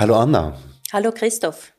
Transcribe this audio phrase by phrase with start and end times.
[0.00, 0.58] Hallo Anna.
[0.94, 1.74] Hallo Christoph.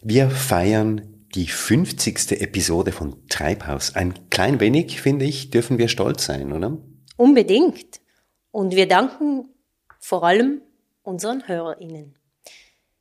[0.00, 2.32] Wir feiern die 50.
[2.32, 3.94] Episode von Treibhaus.
[3.94, 6.76] Ein klein wenig, finde ich, dürfen wir stolz sein, oder?
[7.16, 8.00] Unbedingt.
[8.50, 9.54] Und wir danken
[10.00, 10.62] vor allem
[11.04, 12.18] unseren HörerInnen.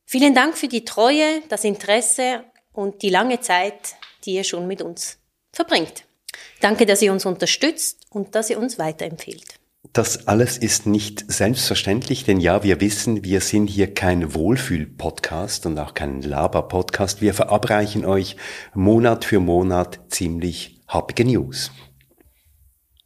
[0.05, 2.43] Vielen Dank für die Treue, das Interesse
[2.73, 5.17] und die lange Zeit, die ihr schon mit uns
[5.51, 6.04] verbringt.
[6.61, 9.56] Danke, dass ihr uns unterstützt und dass ihr uns weiterempfehlt.
[9.98, 15.79] Das alles ist nicht selbstverständlich, denn ja, wir wissen, wir sind hier kein Wohlfühl-Podcast und
[15.79, 17.19] auch kein Laber-Podcast.
[17.19, 18.36] Wir verabreichen euch
[18.75, 21.71] Monat für Monat ziemlich happige News.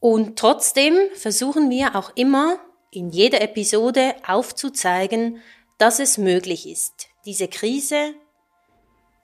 [0.02, 2.58] Und trotzdem versuchen wir auch immer
[2.92, 5.38] in jeder Episode aufzuzeigen,
[5.78, 8.16] dass es möglich ist, diese Krise,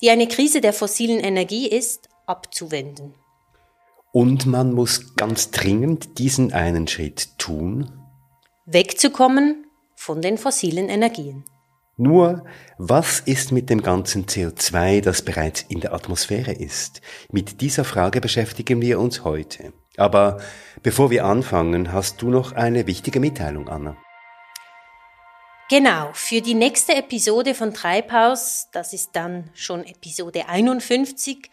[0.02, 3.13] die eine Krise der fossilen Energie ist, abzuwenden.
[4.20, 7.91] Und man muss ganz dringend diesen einen Schritt tun.
[8.66, 11.45] Wegzukommen von den fossilen Energien.
[11.97, 12.44] Nur,
[12.80, 17.02] was ist mit dem ganzen CO2, das bereits in der Atmosphäre ist?
[17.31, 19.72] Mit dieser Frage beschäftigen wir uns heute.
[19.97, 20.39] Aber
[20.81, 23.97] bevor wir anfangen, hast du noch eine wichtige Mitteilung, Anna.
[25.69, 31.52] Genau, für die nächste Episode von Treibhaus, das ist dann schon Episode 51,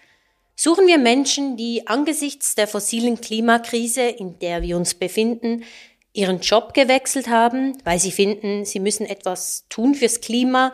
[0.56, 5.64] suchen wir Menschen, die angesichts der fossilen Klimakrise, in der wir uns befinden,
[6.12, 10.72] ihren Job gewechselt haben, weil sie finden, sie müssen etwas tun fürs Klima,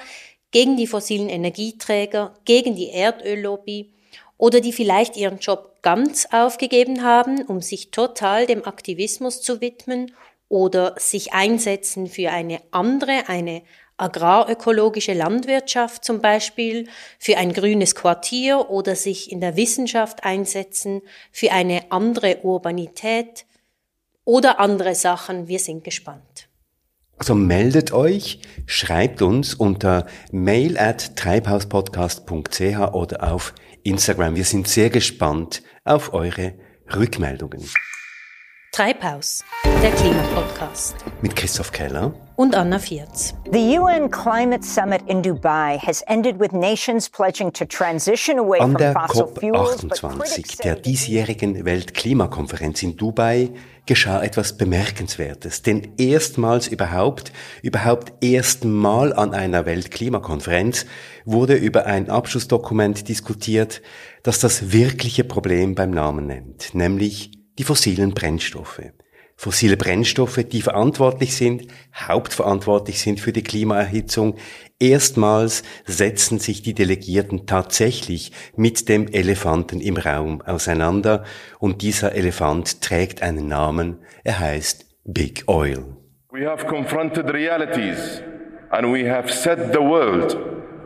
[0.51, 3.93] gegen die fossilen Energieträger, gegen die Erdöllobby
[4.37, 10.13] oder die vielleicht ihren Job ganz aufgegeben haben, um sich total dem Aktivismus zu widmen
[10.49, 13.63] oder sich einsetzen für eine andere, eine
[14.01, 21.53] agrarökologische Landwirtschaft zum Beispiel, für ein grünes Quartier oder sich in der Wissenschaft einsetzen, für
[21.53, 23.47] eine andere Urbanität
[24.25, 25.49] oder andere Sachen.
[25.49, 26.49] Wir sind gespannt.
[27.17, 34.37] Also meldet euch, schreibt uns unter mail at treibhauspodcast.ch oder auf Instagram.
[34.37, 36.55] Wir sind sehr gespannt auf eure
[36.95, 37.69] Rückmeldungen.
[38.73, 39.45] Treibhaus,
[39.83, 40.95] der Klimapodcast.
[41.21, 43.35] Mit Christoph Keller und Anna Vierz.
[43.53, 48.71] The UN Climate Summit in Dubai has ended with nations pledging to transition away An
[48.71, 49.83] from der fossil fuels.
[49.83, 53.51] but COP28, critics der diesjährigen Weltklimakonferenz in Dubai,
[53.85, 55.61] geschah etwas Bemerkenswertes.
[55.61, 57.31] Denn erstmals überhaupt,
[57.61, 60.87] überhaupt erstmal an einer Weltklimakonferenz
[61.27, 63.83] wurde über ein Abschlussdokument diskutiert,
[64.23, 68.81] das das wirkliche Problem beim Namen nennt, nämlich die fossilen Brennstoffe.
[69.41, 74.37] Fossile Brennstoffe, die verantwortlich sind, hauptverantwortlich sind für die Klimaerhitzung.
[74.79, 81.25] Erstmals setzen sich die Delegierten tatsächlich mit dem Elefanten im Raum auseinander
[81.59, 85.87] und dieser Elefant trägt einen Namen, er heißt Big Oil.
[86.31, 88.23] We have confronted realities
[88.69, 90.37] and we have set the world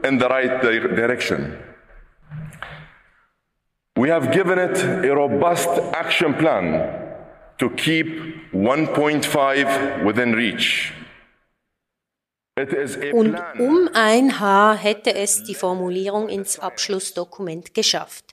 [0.06, 1.56] in the right di- direction.
[3.98, 7.03] We have given it a robust action plan
[7.58, 8.06] to keep
[8.52, 10.92] 1.5 within reach.
[13.12, 18.26] Und um ein Haar hätte es die Formulierung ins Abschlussdokument geschafft.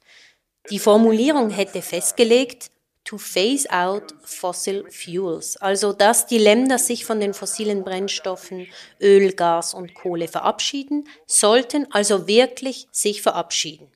[0.70, 2.70] Die Formulierung hätte festgelegt,
[3.04, 8.68] to phase out fossil fuels, also dass die Länder sich von den fossilen Brennstoffen
[9.02, 13.88] Öl, Gas und Kohle verabschieden, sollten also wirklich sich verabschieden.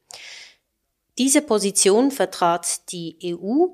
[1.19, 3.67] Diese Position vertrat die EU,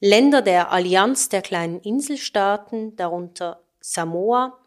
[0.00, 4.58] Länder der Allianz der kleinen Inselstaaten, darunter Samoa,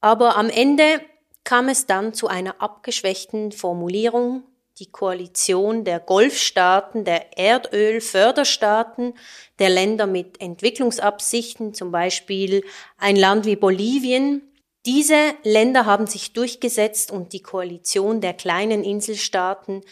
[0.00, 1.00] aber am Ende
[1.44, 4.44] kam es dann zu einer abgeschwächten Formulierung.
[4.78, 9.12] Die Koalition der Golfstaaten, der Erdölförderstaaten,
[9.58, 12.64] der Länder mit Entwicklungsabsichten, zum Beispiel
[12.96, 14.40] ein Land wie Bolivien.
[14.86, 19.82] Diese Länder haben sich durchgesetzt und die Koalition der kleinen Inselstaaten,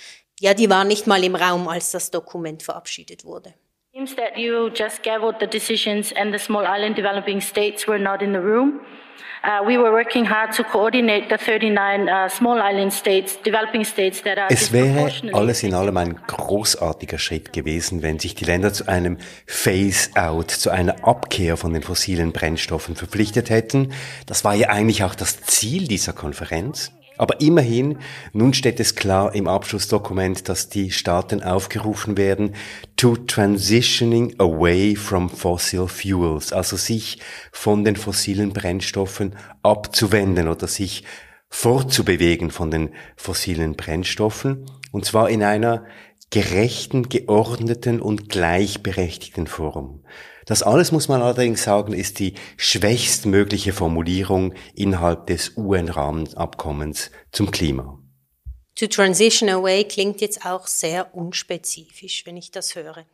[0.41, 3.53] ja, die war nicht mal im Raum, als das Dokument verabschiedet wurde.
[3.99, 8.23] Seems that you just gaveled the decisions and the small island developing states were not
[8.23, 8.81] in the room.
[9.43, 14.23] Uh, we were working hard to coordinate the 39 uh, small island states, developing states
[14.23, 18.73] that are Es wäre alles in allem ein großartiger Schritt gewesen, wenn sich die Länder
[18.73, 23.93] zu einem Phase-out, zu einer Abkehr von den fossilen Brennstoffen verpflichtet hätten.
[24.27, 26.93] Das war ja eigentlich auch das Ziel dieser Konferenz.
[27.19, 27.99] Aber immerhin,
[28.33, 32.55] nun steht es klar im Abschlussdokument, dass die Staaten aufgerufen werden,
[32.97, 37.19] to transitioning away from fossil fuels, also sich
[37.53, 41.05] von den fossilen Brennstoffen abzuwenden oder sich
[41.51, 45.85] fortzubewegen von den fossilen Brennstoffen, und zwar in einer
[46.31, 50.03] gerechten, geordneten und gleichberechtigten Form.
[50.49, 57.99] Das alles muss man allerdings sagen, ist die schwächstmögliche Formulierung innerhalb des UN-Rahmenabkommens zum Klima.
[58.77, 63.05] To transition away klingt jetzt auch sehr unspezifisch, wenn ich das höre.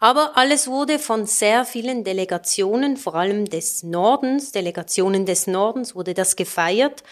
[0.00, 6.12] Aber alles wurde von sehr vielen Delegationen, vor allem des Nordens, Delegationen des Nordens, wurde
[6.12, 7.04] das gefeiert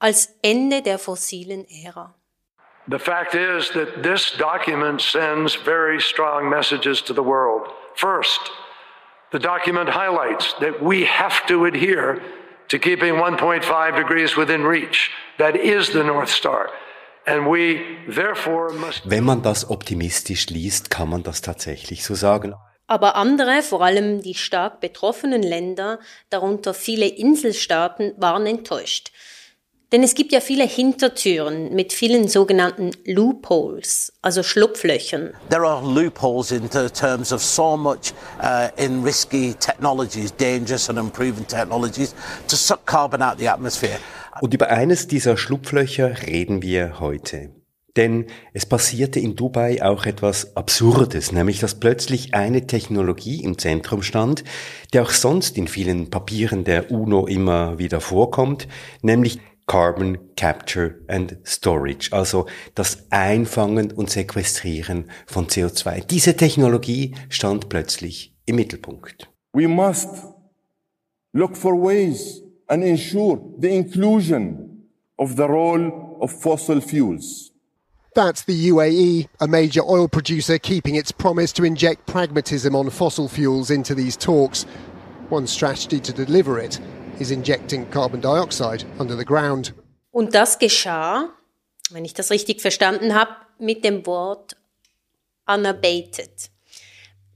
[0.00, 2.12] als Ende der fossilen Ära.
[2.90, 7.70] The fact is that this document sends very strong messages to the world.
[7.94, 8.50] First,
[9.32, 12.20] the document highlights that we have to adhere
[12.68, 15.10] to keeping 1.5 degrees within reach.
[15.38, 16.70] That is the North Star.
[19.04, 22.54] Wenn man das optimistisch liest, kann man das tatsächlich so sagen.
[22.86, 25.98] Aber andere, vor allem die stark betroffenen Länder,
[26.30, 29.10] darunter viele Inselstaaten, waren enttäuscht.
[29.92, 35.32] Denn es gibt ja viele Hintertüren mit vielen sogenannten Loopholes, also Schlupflöchern.
[35.48, 38.12] There are loopholes in terms of so much
[38.42, 42.16] uh, in risky technologies, dangerous and unproven technologies,
[42.48, 43.98] to suck carbon out the atmosphere.
[44.40, 47.50] Und über eines dieser Schlupflöcher reden wir heute.
[47.94, 54.02] Denn es passierte in Dubai auch etwas Absurdes, nämlich dass plötzlich eine Technologie im Zentrum
[54.02, 54.42] stand,
[54.92, 58.68] die auch sonst in vielen Papieren der UNO immer wieder vorkommt,
[59.00, 66.06] nämlich Carbon Capture and Storage, also das Einfangen und Sequestrieren von CO2.
[66.06, 69.28] Diese Technologie stand plötzlich im Mittelpunkt.
[69.52, 70.08] We must
[71.32, 74.86] look for ways and ensure the inclusion
[75.18, 77.52] of the role of fossil fuels.
[78.14, 83.28] That's the UAE, a major oil producer, keeping its promise to inject pragmatism on fossil
[83.28, 84.64] fuels into these talks.
[85.28, 86.80] One strategy to deliver it
[87.18, 89.74] is injecting carbon dioxide under the ground.
[90.10, 91.28] Und das geschah,
[91.90, 94.56] wenn ich das richtig verstanden habe, mit dem Wort
[95.46, 96.50] unabated.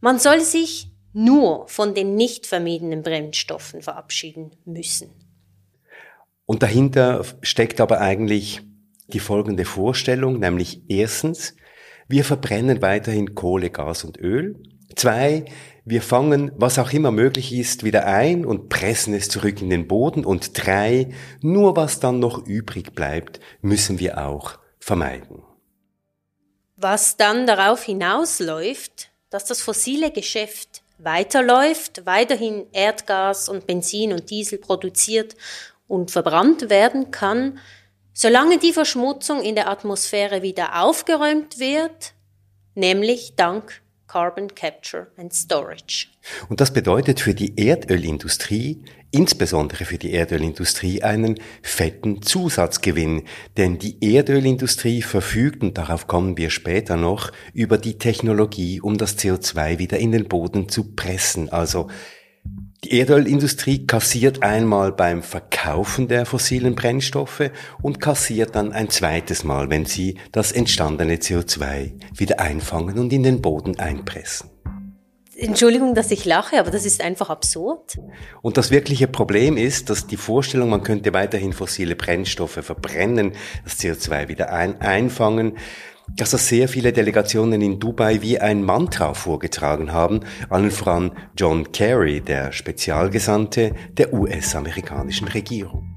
[0.01, 5.11] Man soll sich nur von den nicht vermiedenen Brennstoffen verabschieden müssen.
[6.47, 8.63] Und dahinter steckt aber eigentlich
[9.09, 11.55] die folgende Vorstellung, nämlich erstens,
[12.09, 14.61] wir verbrennen weiterhin Kohle, Gas und Öl.
[14.97, 15.45] Zwei,
[15.85, 19.89] wir fangen, was auch immer möglich ist, wieder ein und pressen es zurück in den
[19.89, 20.25] Boden.
[20.25, 21.09] Und drei,
[21.41, 25.43] nur was dann noch übrig bleibt, müssen wir auch vermeiden.
[26.77, 34.59] Was dann darauf hinausläuft, dass das fossile Geschäft weiterläuft, weiterhin Erdgas und Benzin und Diesel
[34.59, 35.35] produziert
[35.89, 37.59] und verbrannt werden kann,
[38.13, 42.13] solange die Verschmutzung in der Atmosphäre wieder aufgeräumt wird,
[42.75, 46.09] nämlich dank Carbon Capture and Storage.
[46.49, 53.23] Und das bedeutet für die Erdölindustrie, insbesondere für die Erdölindustrie, einen fetten Zusatzgewinn.
[53.57, 59.17] Denn die Erdölindustrie verfügt, und darauf kommen wir später noch, über die Technologie, um das
[59.17, 61.49] CO2 wieder in den Boden zu pressen.
[61.49, 61.87] Also
[62.85, 67.51] die Erdölindustrie kassiert einmal beim Verkaufen der fossilen Brennstoffe
[67.83, 73.23] und kassiert dann ein zweites Mal, wenn sie das entstandene CO2 wieder einfangen und in
[73.23, 74.49] den Boden einpressen.
[75.37, 77.99] Entschuldigung, dass ich lache, aber das ist einfach absurd.
[78.43, 83.33] Und das wirkliche Problem ist, dass die Vorstellung, man könnte weiterhin fossile Brennstoffe verbrennen,
[83.65, 85.57] das CO2 wieder ein einfangen,
[86.17, 91.73] dass das sehr viele Delegationen in Dubai wie ein Mantra vorgetragen haben, allen voran John
[91.73, 95.97] Kerry, der Spezialgesandte der US-amerikanischen Regierung.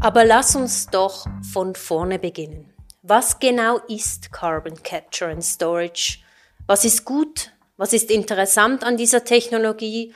[0.00, 2.72] Aber lass uns doch von vorne beginnen.
[3.02, 6.18] Was genau ist Carbon Capture and Storage?
[6.66, 7.52] Was ist gut?
[7.76, 10.12] Was ist interessant an dieser Technologie?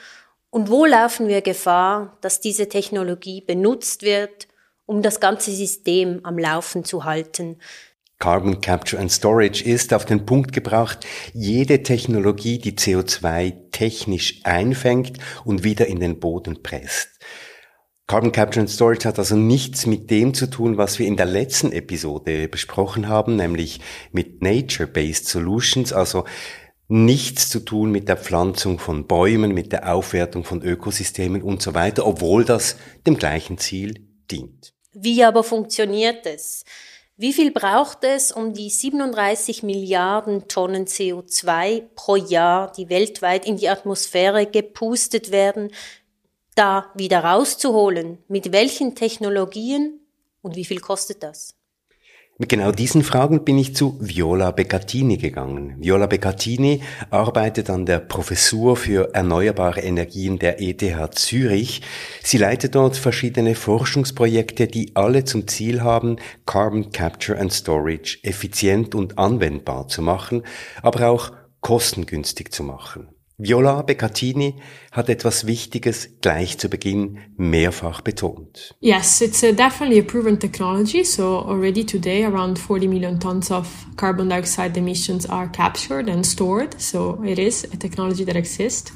[0.51, 4.47] Und wo laufen wir Gefahr, dass diese Technologie benutzt wird,
[4.87, 7.59] um das ganze System am Laufen zu halten.
[8.23, 15.19] Carbon Capture and Storage ist auf den Punkt gebracht, jede Technologie, die CO2 technisch einfängt
[15.45, 17.09] und wieder in den Boden presst.
[18.07, 21.27] Carbon Capture and Storage hat also nichts mit dem zu tun, was wir in der
[21.27, 23.81] letzten Episode besprochen haben, nämlich
[24.13, 26.25] mit Nature-Based Solutions, also
[26.87, 31.75] nichts zu tun mit der Pflanzung von Bäumen, mit der Aufwertung von Ökosystemen und so
[31.75, 34.73] weiter, obwohl das dem gleichen Ziel dient.
[34.93, 36.65] Wie aber funktioniert es?
[37.17, 43.59] Wie viel braucht es, um die 37 Milliarden Tonnen CO2 pro Jahr, die weltweit in
[43.59, 45.71] die Atmosphäre gepustet werden,
[46.55, 48.19] da wieder rauszuholen?
[48.29, 50.01] Mit welchen Technologien
[50.41, 51.55] und wie viel kostet das?
[52.43, 55.77] Mit genau diesen Fragen bin ich zu Viola Beccatini gegangen.
[55.79, 61.83] Viola Beccatini arbeitet an der Professur für erneuerbare Energien der ETH Zürich.
[62.21, 68.97] Sie leitet dort verschiedene Forschungsprojekte, die alle zum Ziel haben, Carbon Capture and Storage effizient
[68.97, 70.43] und anwendbar zu machen,
[70.83, 71.31] aber auch
[71.61, 73.07] kostengünstig zu machen.
[73.43, 74.55] Viola Beccatini
[74.93, 78.77] hat etwas Wichtiges gleich zu Beginn mehrfach betont.
[78.81, 81.05] Yes, it's a definitely a proven technology.
[81.05, 86.81] So already today around 40 million tons of carbon dioxide emissions are captured and stored.
[86.81, 88.93] So it is a technology that exists.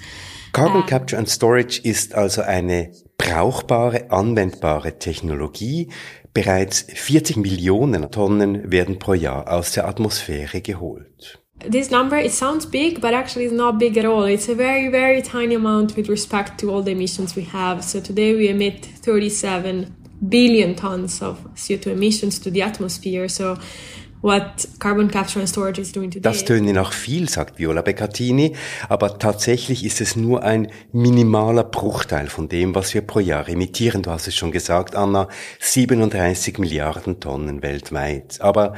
[0.52, 5.88] Carbon uh, Capture and Storage ist also eine brauchbare, anwendbare Technologie.
[6.32, 11.40] Bereits 40 Millionen Tonnen werden pro Jahr aus der Atmosphäre geholt.
[11.60, 14.88] This number it sounds big but actually it's not big at all it's a very
[14.88, 18.84] very tiny amount with respect to all the emissions we have so today we emit
[18.84, 19.94] 37
[20.28, 23.56] billion tons of co2 emissions to the atmosphere so
[24.22, 26.22] what carbon capture and storage is doing today.
[26.22, 28.54] Das töne nach viel, sagt Viola Beccatini,
[28.88, 34.02] aber tatsächlich ist es nur ein minimaler Bruchteil von dem, was wir pro Jahr emittieren.
[34.02, 35.28] Du hast es schon gesagt, Anna,
[35.60, 38.40] 37 Milliarden Tonnen weltweit.
[38.40, 38.74] Aber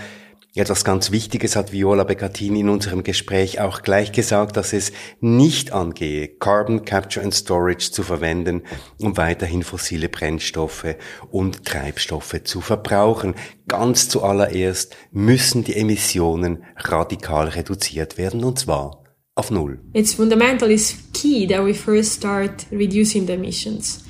[0.55, 5.73] etwas ganz Wichtiges hat Viola Beccatini in unserem Gespräch auch gleich gesagt, dass es nicht
[5.73, 8.63] angehe, Carbon Capture and Storage zu verwenden,
[8.99, 10.97] um weiterhin fossile Brennstoffe
[11.31, 13.35] und Treibstoffe zu verbrauchen.
[13.69, 19.81] Ganz zuallererst müssen die Emissionen radikal reduziert werden, und zwar auf Null.
[19.93, 24.08] It's fundamental, it's key that we first start reducing the emissions.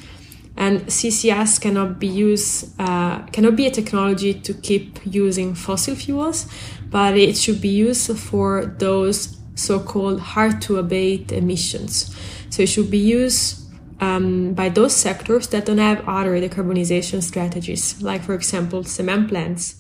[0.58, 6.46] And CCS cannot be used uh, cannot be a technology to keep using fossil fuels,
[6.90, 12.14] but it should be used for those so-called hard to abate emissions.
[12.50, 18.02] So it should be used um, by those sectors that don't have other decarbonization strategies,
[18.02, 19.76] like for example cement plants.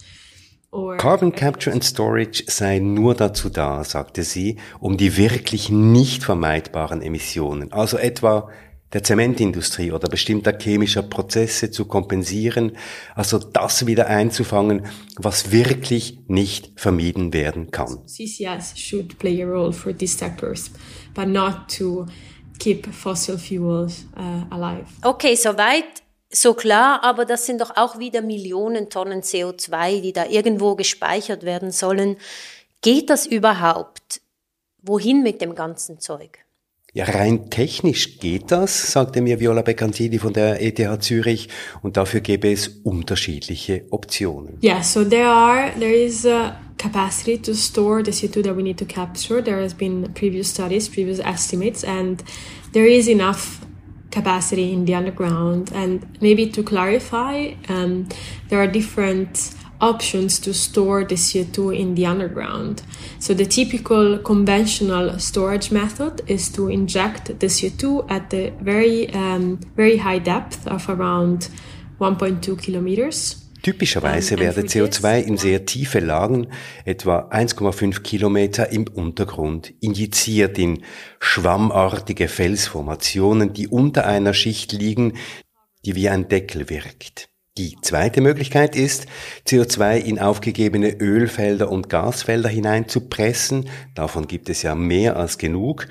[0.70, 6.22] Or carbon Capture and Storage sei nur dazu da, sagte sie, um die wirklich nicht
[6.22, 8.50] vermeidbaren Emissionen, also etwa
[8.92, 12.76] der Zementindustrie oder bestimmter chemischer Prozesse zu kompensieren,
[13.14, 18.06] also das wieder einzufangen, was wirklich nicht vermieden werden kann.
[18.06, 20.70] CCS should play a role for these sectors,
[21.14, 22.06] but not to
[22.58, 24.86] keep fossil fuels uh, alive.
[25.02, 25.84] Okay, soweit
[26.30, 31.42] so klar, aber das sind doch auch wieder Millionen Tonnen CO2, die da irgendwo gespeichert
[31.42, 32.16] werden sollen.
[32.82, 34.20] Geht das überhaupt?
[34.82, 36.44] Wohin mit dem ganzen Zeug?
[36.98, 41.48] Ja, rein technisch geht das, sagte mir Viola Beccantini von der ETH Zürich,
[41.80, 44.58] und dafür gäbe es unterschiedliche Optionen.
[44.64, 48.78] Yeah, so there are, there is a capacity to store the CO2 that we need
[48.78, 49.40] to capture.
[49.40, 52.24] There has been previous studies, previous estimates, and
[52.72, 53.60] there is enough
[54.10, 55.70] capacity in the underground.
[55.72, 58.08] And maybe to clarify, um,
[58.48, 62.82] there are different options to store the CO2 in the underground.
[63.18, 69.60] So the typical conventional storage method is to inject the CO2 at the very, um,
[69.76, 71.48] very high depth of around
[71.98, 73.44] 1.2 kilometers.
[73.62, 76.46] Typischerweise werde CO2 in sehr tiefe Lagen,
[76.84, 80.84] etwa 1,5 Kilometer im Untergrund, injiziert in
[81.18, 85.14] schwammartige Felsformationen, die unter einer Schicht liegen,
[85.84, 87.28] die wie ein Deckel wirkt.
[87.58, 89.06] Die zweite Möglichkeit ist,
[89.44, 93.68] CO2 in aufgegebene Ölfelder und Gasfelder hineinzupressen.
[93.96, 95.88] Davon gibt es ja mehr als genug.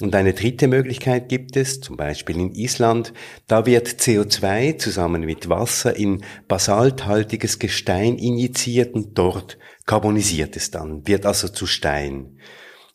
[0.00, 3.12] Und eine dritte Möglichkeit gibt es, zum Beispiel in Island.
[3.48, 11.06] Da wird CO2 zusammen mit Wasser in basalthaltiges Gestein injiziert und dort carbonisiert es dann,
[11.06, 12.38] wird also zu Stein.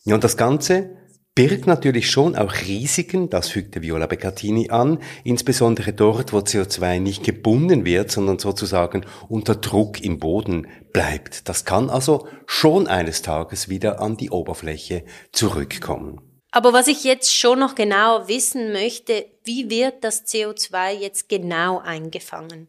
[0.04, 0.96] Ja, und das Ganze
[1.36, 7.22] birgt natürlich schon auch Risiken, das fügte Viola Beccatini an, insbesondere dort, wo CO2 nicht
[7.22, 11.48] gebunden wird, sondern sozusagen unter Druck im Boden bleibt.
[11.48, 16.20] Das kann also schon eines Tages wieder an die Oberfläche zurückkommen.
[16.52, 21.80] Aber was ich jetzt schon noch genau wissen möchte, wie wird das CO2 jetzt genau
[21.80, 22.68] eingefangen?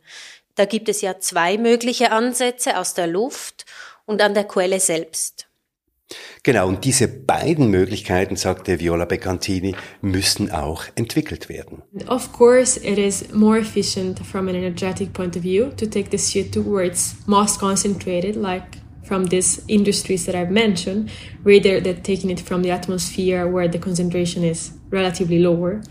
[0.56, 3.66] Da gibt es ja zwei mögliche Ansätze aus der Luft
[4.06, 5.47] und an der Quelle selbst.
[6.44, 11.82] Genau, und diese beiden Möglichkeiten, sagte Viola Beccantini, müssen auch entwickelt werden.
[12.08, 16.18] Of course, it is more efficient from an energetic point of view to take the
[16.18, 21.10] CO2 where it's most concentrated, like from these industries that I've mentioned,
[21.44, 25.82] rather than taking it from the atmosphere where the concentration is relatively lower.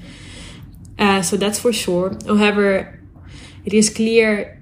[0.98, 2.16] Uh, so that's for sure.
[2.26, 2.98] However,
[3.64, 4.55] it is clear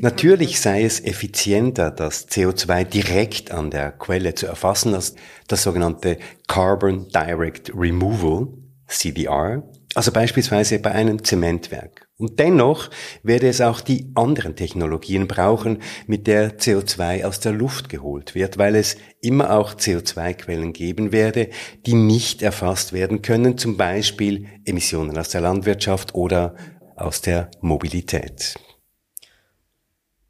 [0.00, 5.14] Natürlich sei es effizienter, das CO2 direkt an der Quelle zu erfassen, als
[5.48, 8.48] das sogenannte Carbon Direct Removal,
[8.86, 9.62] CDR,
[9.94, 12.06] also beispielsweise bei einem Zementwerk.
[12.16, 12.90] Und dennoch
[13.22, 18.58] werde es auch die anderen Technologien brauchen, mit der CO2 aus der Luft geholt wird,
[18.58, 21.48] weil es immer auch CO2-Quellen geben werde,
[21.86, 26.54] die nicht erfasst werden können, zum Beispiel Emissionen aus der Landwirtschaft oder
[26.94, 28.54] aus der Mobilität.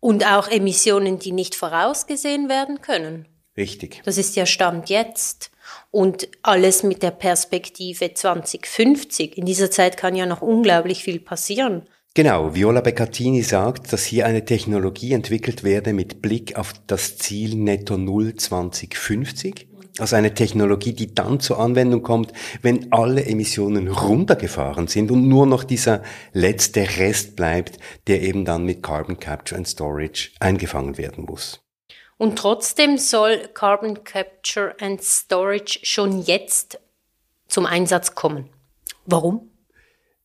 [0.00, 3.28] Und auch Emissionen, die nicht vorausgesehen werden können.
[3.57, 4.00] Richtig.
[4.04, 5.50] Das ist ja Stand jetzt.
[5.90, 9.37] Und alles mit der Perspektive 2050.
[9.37, 11.83] In dieser Zeit kann ja noch unglaublich viel passieren.
[12.14, 17.54] Genau, Viola Beccatini sagt, dass hier eine Technologie entwickelt werde mit Blick auf das Ziel
[17.54, 19.69] Netto Null 2050.
[20.00, 25.47] Also eine Technologie, die dann zur Anwendung kommt, wenn alle Emissionen runtergefahren sind und nur
[25.47, 26.02] noch dieser
[26.33, 31.61] letzte Rest bleibt, der eben dann mit Carbon Capture and Storage eingefangen werden muss.
[32.16, 36.78] Und trotzdem soll Carbon Capture and Storage schon jetzt
[37.49, 38.50] zum Einsatz kommen.
[39.07, 39.50] Warum?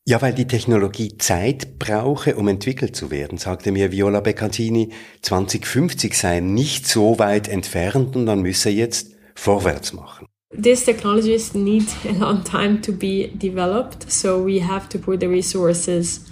[0.07, 4.91] Ja, weil die Technologie Zeit brauche, um entwickelt zu werden, sagte mir Viola Beccatini.
[5.23, 10.27] 2050 sei nicht so weit entfernt und man müsse jetzt vorwärts machen.
[10.57, 15.27] These technologies need a long time to be developed, so we have to put the
[15.27, 16.31] resources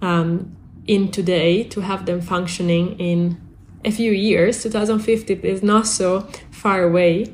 [0.00, 0.56] um,
[0.86, 3.36] in today to have them functioning in
[3.84, 4.62] a few years.
[4.62, 7.26] 2050 is not so far away.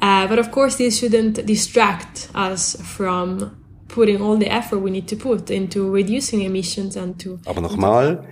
[0.00, 3.56] Uh, but of course, this shouldn't distract us from
[3.88, 7.38] putting all the effort we need to put into reducing emissions and to.
[7.46, 8.24] Aber nochmal,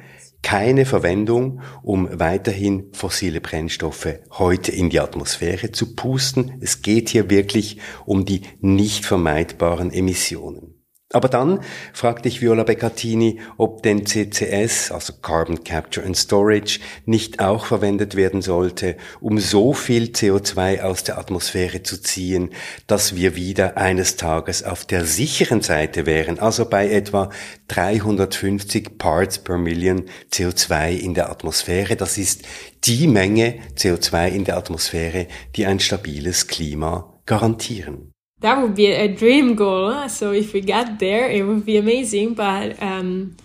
[0.42, 6.58] keine Verwendung, um weiterhin fossile Brennstoffe heute in die Atmosphäre zu pusten.
[6.60, 10.79] Es geht hier wirklich um die nicht vermeidbaren Emissionen.
[11.12, 11.58] Aber dann
[11.92, 18.14] fragte ich Viola Beccatini, ob denn CCS, also Carbon Capture and Storage, nicht auch verwendet
[18.14, 22.50] werden sollte, um so viel CO2 aus der Atmosphäre zu ziehen,
[22.86, 27.30] dass wir wieder eines Tages auf der sicheren Seite wären, also bei etwa
[27.66, 31.96] 350 Parts per Million CO2 in der Atmosphäre.
[31.96, 32.42] Das ist
[32.84, 35.26] die Menge CO2 in der Atmosphäre,
[35.56, 38.09] die ein stabiles Klima garantieren.
[38.40, 40.08] That would be a dream goal.
[40.08, 42.34] So if we get there, it would be amazing.
[42.34, 43.36] But um,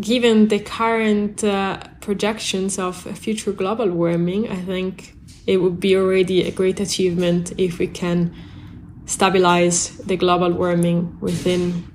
[0.00, 5.14] given the current uh, projections of future global warming, I think
[5.46, 8.34] it would be already a great achievement if we can
[9.06, 11.89] stabilize the global warming within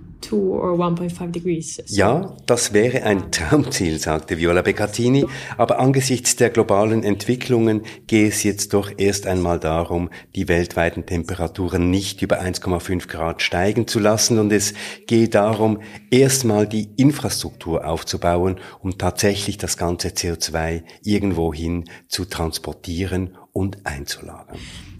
[1.92, 5.26] Ja, das wäre ein Traumziel, sagte Viola Beccatini,
[5.58, 11.90] aber angesichts der globalen Entwicklungen gehe es jetzt doch erst einmal darum, die weltweiten Temperaturen
[11.90, 14.40] nicht über 1,5 Grad steigen zu lassen.
[14.40, 14.74] Und es
[15.08, 15.80] gehe darum,
[16.12, 24.58] erstmal die Infrastruktur aufzubauen, um tatsächlich das ganze CO2 irgendwohin zu transportieren und einzulagern.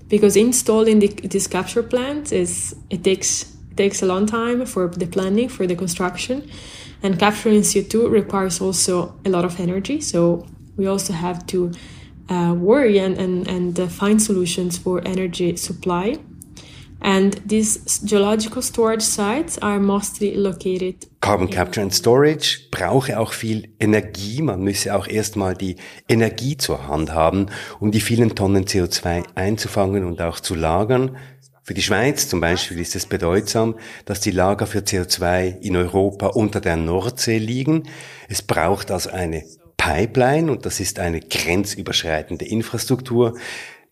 [0.08, 5.08] Because installing the, this capture plant is it takes takes a long time for the
[5.08, 6.50] planning, for the construction.
[7.04, 10.02] And capturing CO2 requires also a lot of energy.
[10.02, 10.46] So
[10.78, 11.72] we also have to
[12.30, 16.18] uh, worry and, and, and uh, find solutions for energy supply.
[17.02, 21.06] And these geological storage sites are mostly located.
[21.22, 24.42] Carbon Capture and Storage brauche auch viel Energie.
[24.42, 25.76] Man müsse auch erstmal die
[26.08, 27.48] Energie zur Hand haben,
[27.80, 31.18] um die vielen Tonnen CO2 einzufangen und auch zu lagern.
[31.66, 33.74] Für die Schweiz zum Beispiel ist es bedeutsam,
[34.06, 37.90] dass die Lager für CO2 in Europa unter der Nordsee liegen.
[38.30, 39.44] Es braucht also eine
[39.76, 43.36] Pipeline und das ist eine grenzüberschreitende Infrastruktur,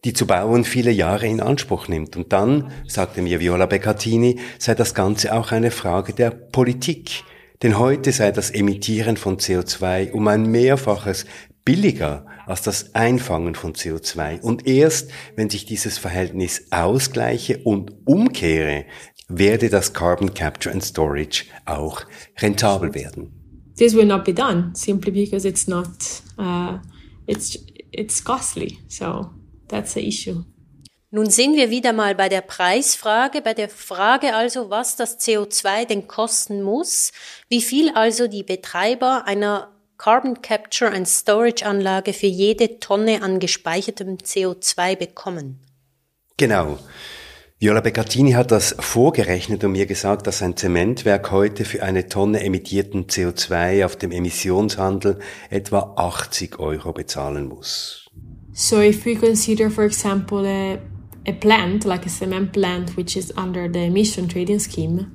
[0.06, 2.16] die zu bauen viele Jahre in Anspruch nimmt.
[2.16, 7.24] Und dann, sagte mir Viola Beccatini, sei das Ganze auch eine Frage der Politik.
[7.64, 11.26] Denn heute sei das Emittieren von CO2 um ein Mehrfaches
[11.66, 14.42] billiger als das Einfangen von CO2.
[14.42, 18.86] Und erst, wenn sich dieses Verhältnis ausgleiche und umkehre,
[19.28, 22.02] werde das Carbon Capture and Storage auch
[22.40, 23.32] rentabel werden.
[23.78, 25.88] This will not be done simply because it's not,
[26.38, 26.78] uh,
[27.26, 27.58] it's,
[27.92, 28.80] it's costly.
[28.88, 29.30] So
[29.68, 30.44] that's the issue.
[31.16, 35.86] Nun sind wir wieder mal bei der Preisfrage, bei der Frage also, was das CO2
[35.86, 37.12] denn kosten muss,
[37.50, 39.73] wie viel also die Betreiber einer
[40.04, 45.62] Carbon Capture and Storage Anlage für jede Tonne an gespeichertem CO2 bekommen.
[46.36, 46.78] Genau.
[47.58, 52.44] Viola Beccatini hat das vorgerechnet und mir gesagt, dass ein Zementwerk heute für eine Tonne
[52.44, 58.10] emittierten CO2 auf dem Emissionshandel etwa 80 Euro bezahlen muss.
[58.52, 60.80] So if we consider, for example, a,
[61.30, 65.12] a plant, like a cement plant, which is under the emission trading scheme,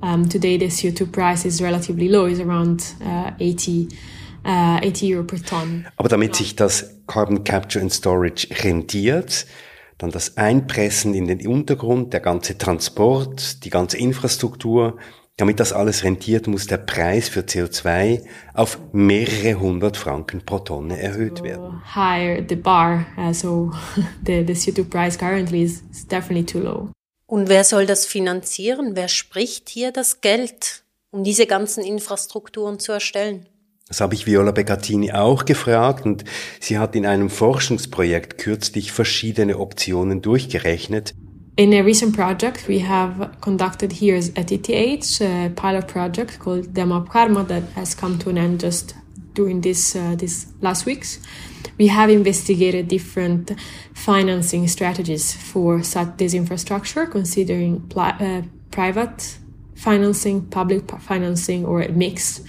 [0.00, 3.88] um, today the CO2 price is relatively low, is around uh, 80
[4.44, 5.84] 80 äh, Euro per Tonne.
[5.96, 9.46] Aber damit sich das Carbon Capture and Storage rentiert,
[9.98, 14.96] dann das Einpressen in den Untergrund, der ganze Transport, die ganze Infrastruktur,
[15.36, 18.22] damit das alles rentiert, muss der Preis für CO2
[18.52, 21.82] auf mehrere hundert Franken pro Tonne erhöht werden.
[21.94, 23.70] Higher the bar, uh, so
[24.26, 26.90] the, the CO2 price currently is definitely too low.
[27.26, 28.96] Und wer soll das finanzieren?
[28.96, 33.46] Wer spricht hier das Geld, um diese ganzen Infrastrukturen zu erstellen?
[33.90, 36.24] Das habe ich Viola Begattini auch gefragt und
[36.60, 41.12] sie hat in einem Forschungsprojekt kürzlich verschiedene Optionen durchgerechnet.
[41.56, 47.00] In a recent project, we have conducted here at ETH a pilot project called Demo
[47.00, 48.94] Karma that has come to an end just
[49.34, 51.18] during this uh, this last weeks.
[51.76, 53.50] We have investigated different
[53.92, 59.38] financing strategies for such this infrastructure, considering uh, private
[59.74, 62.40] financing, public financing, or a mix.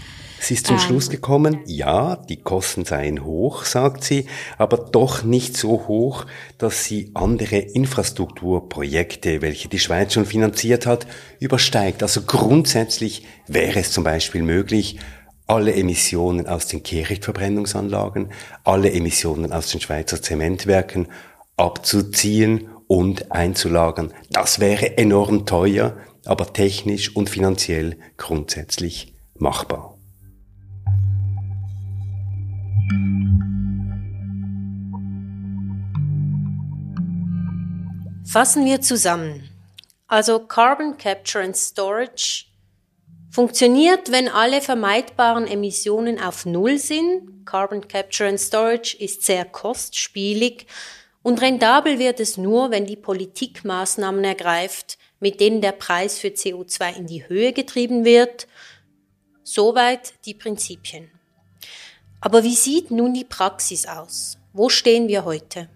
[0.42, 0.82] Sie ist zum ähm.
[0.82, 4.26] Schluss gekommen, ja, die Kosten seien hoch, sagt sie,
[4.58, 6.26] aber doch nicht so hoch,
[6.58, 11.06] dass sie andere Infrastrukturprojekte, welche die Schweiz schon finanziert hat,
[11.40, 12.02] übersteigt.
[12.02, 14.98] Also grundsätzlich wäre es zum Beispiel möglich,
[15.46, 18.32] alle Emissionen aus den Kehrichtverbrennungsanlagen,
[18.64, 21.08] alle Emissionen aus den Schweizer Zementwerken
[21.56, 24.12] abzuziehen und einzulagern.
[24.32, 29.91] Das wäre enorm teuer, aber technisch und finanziell grundsätzlich machbar.
[38.32, 39.50] Fassen wir zusammen.
[40.08, 42.46] Also Carbon Capture and Storage
[43.30, 47.46] funktioniert, wenn alle vermeidbaren Emissionen auf Null sind.
[47.46, 50.66] Carbon Capture and Storage ist sehr kostspielig
[51.24, 56.30] und rentabel wird es nur, wenn die Politik Maßnahmen ergreift, mit denen der Preis für
[56.30, 58.48] CO2 in die Höhe getrieben wird.
[59.44, 61.12] Soweit die Prinzipien.
[62.22, 64.38] Aber wie sieht nun die Praxis aus?
[64.54, 65.70] Wo stehen wir heute?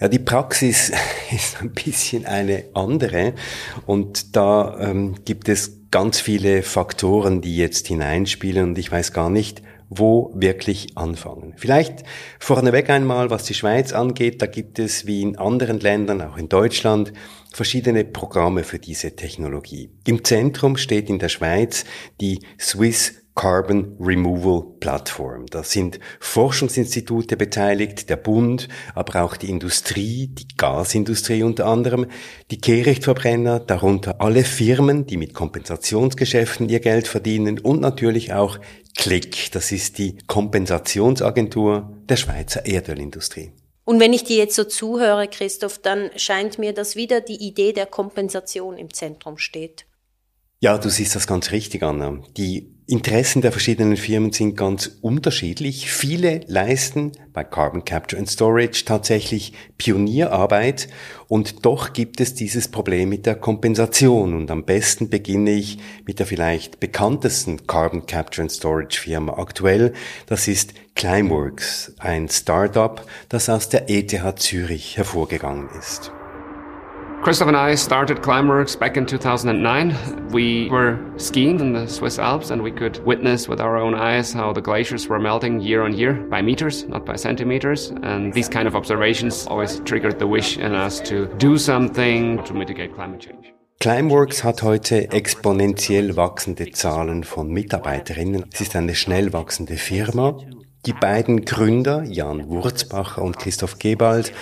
[0.00, 0.92] Ja, die Praxis
[1.30, 3.34] ist ein bisschen eine andere
[3.86, 9.30] und da ähm, gibt es ganz viele Faktoren, die jetzt hineinspielen und ich weiß gar
[9.30, 11.52] nicht, wo wirklich anfangen.
[11.56, 12.04] Vielleicht
[12.38, 16.48] vorneweg einmal, was die Schweiz angeht, da gibt es wie in anderen Ländern, auch in
[16.48, 17.12] Deutschland,
[17.52, 19.90] verschiedene Programme für diese Technologie.
[20.06, 21.84] Im Zentrum steht in der Schweiz
[22.20, 25.46] die Swiss Carbon Removal Platform.
[25.46, 32.06] Da sind Forschungsinstitute beteiligt, der Bund, aber auch die Industrie, die Gasindustrie unter anderem,
[32.50, 38.58] die Kehrichtverbrenner, darunter alle Firmen, die mit Kompensationsgeschäften ihr Geld verdienen und natürlich auch
[38.96, 43.52] Click, das ist die Kompensationsagentur der Schweizer Erdölindustrie.
[43.84, 47.72] Und wenn ich dir jetzt so zuhöre, Christoph, dann scheint mir, dass wieder die Idee
[47.72, 49.86] der Kompensation im Zentrum steht.
[50.60, 52.20] Ja, du siehst das ganz richtig, Anna.
[52.36, 55.90] Die Interessen der verschiedenen Firmen sind ganz unterschiedlich.
[55.90, 60.88] Viele leisten bei Carbon Capture and Storage tatsächlich Pionierarbeit
[61.28, 64.34] und doch gibt es dieses Problem mit der Kompensation.
[64.34, 69.92] Und am besten beginne ich mit der vielleicht bekanntesten Carbon Capture and Storage Firma aktuell.
[70.26, 76.12] Das ist Climeworks, ein Startup, das aus der ETH Zürich hervorgegangen ist.
[77.22, 80.30] Christoph and I started Climeworks back in 2009.
[80.30, 84.32] We were skiing in the Swiss Alps and we could witness with our own eyes
[84.32, 87.92] how the glaciers were melting year on year by meters, not by centimeters.
[88.02, 92.54] And these kind of observations always triggered the wish in us to do something to
[92.54, 93.52] mitigate climate change.
[93.78, 98.46] Climeworks hat heute exponentiell wachsende Zahlen von Mitarbeiterinnen.
[98.52, 100.38] Es ist eine schnell wachsende Firma.
[100.86, 104.32] Die beiden Gründer, Jan Wurzbacher und Christoph Gebald,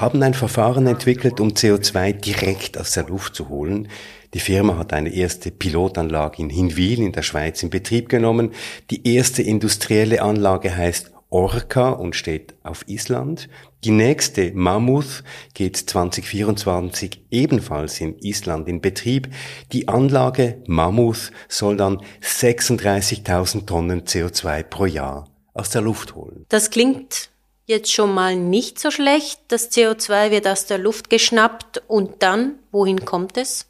[0.00, 3.88] haben ein Verfahren entwickelt, um CO2 direkt aus der Luft zu holen.
[4.34, 8.52] Die Firma hat eine erste Pilotanlage in Hinwil in der Schweiz in Betrieb genommen.
[8.90, 13.48] Die erste industrielle Anlage heißt Orca und steht auf Island.
[13.84, 19.28] Die nächste Mammoth geht 2024 ebenfalls in Island in Betrieb.
[19.72, 26.46] Die Anlage Mammoth soll dann 36.000 Tonnen CO2 pro Jahr aus der Luft holen.
[26.48, 27.30] Das klingt
[27.68, 29.40] jetzt schon mal nicht so schlecht.
[29.48, 33.66] Das CO2 wird aus der Luft geschnappt und dann, wohin kommt es?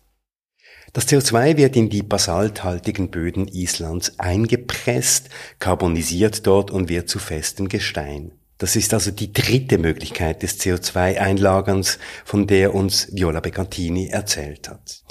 [0.94, 7.68] Das CO2 wird in die basalthaltigen Böden Islands eingepresst, carbonisiert dort und wird zu festem
[7.68, 8.32] Gestein.
[8.56, 15.02] Das ist also die dritte Möglichkeit des CO2-Einlagerns, von der uns Viola Beccantini erzählt hat.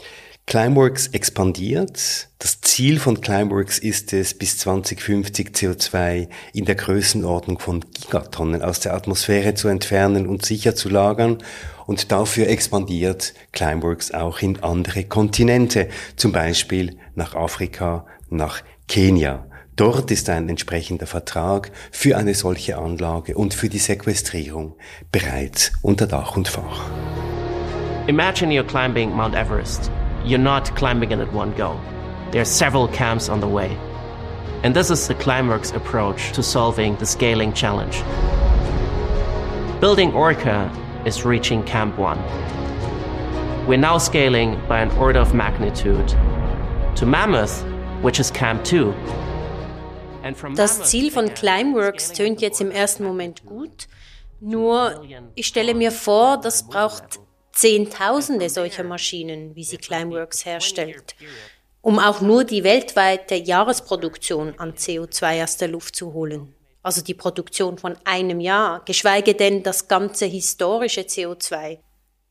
[0.48, 2.30] Climeworks expandiert.
[2.40, 8.80] Das Ziel von Climeworks ist es, bis 2050 CO2 in der Größenordnung von Gigatonnen aus
[8.80, 11.40] der Atmosphäre zu entfernen und sicher zu lagern.
[11.86, 19.48] Und dafür expandiert Climeworks auch in andere Kontinente, zum Beispiel nach Afrika, nach Kenia.
[19.76, 24.78] Dort ist ein entsprechender Vertrag für eine solche Anlage und für die Sequestrierung
[25.12, 26.90] bereits unter Dach und Fach.
[28.08, 29.92] Imagine you're climbing Mount Everest.
[30.28, 31.80] You're not climbing it at one go.
[32.32, 33.78] There are several camps on the way.
[34.63, 38.04] And this is the Climeworks approach to solving the scaling challenge.
[39.80, 40.70] Building Orca
[41.06, 42.18] is reaching Camp 1.
[43.68, 46.10] We're now scaling by an order of magnitude
[46.96, 47.63] to Mammoth,
[48.02, 48.94] which is Camp 2.
[50.56, 53.88] Das Ziel von Climeworks tönt jetzt im ersten Moment gut,
[54.42, 55.02] nur
[55.36, 57.20] ich stelle mir vor, das braucht
[57.58, 61.15] Zehntausende solcher Maschinen, wie sie Climeworks herstellt,
[61.82, 66.54] um auch nur die weltweite Jahresproduktion an CO2 aus der Luft zu holen.
[66.84, 71.80] Also die Produktion von einem Jahr, geschweige denn das ganze historische CO2.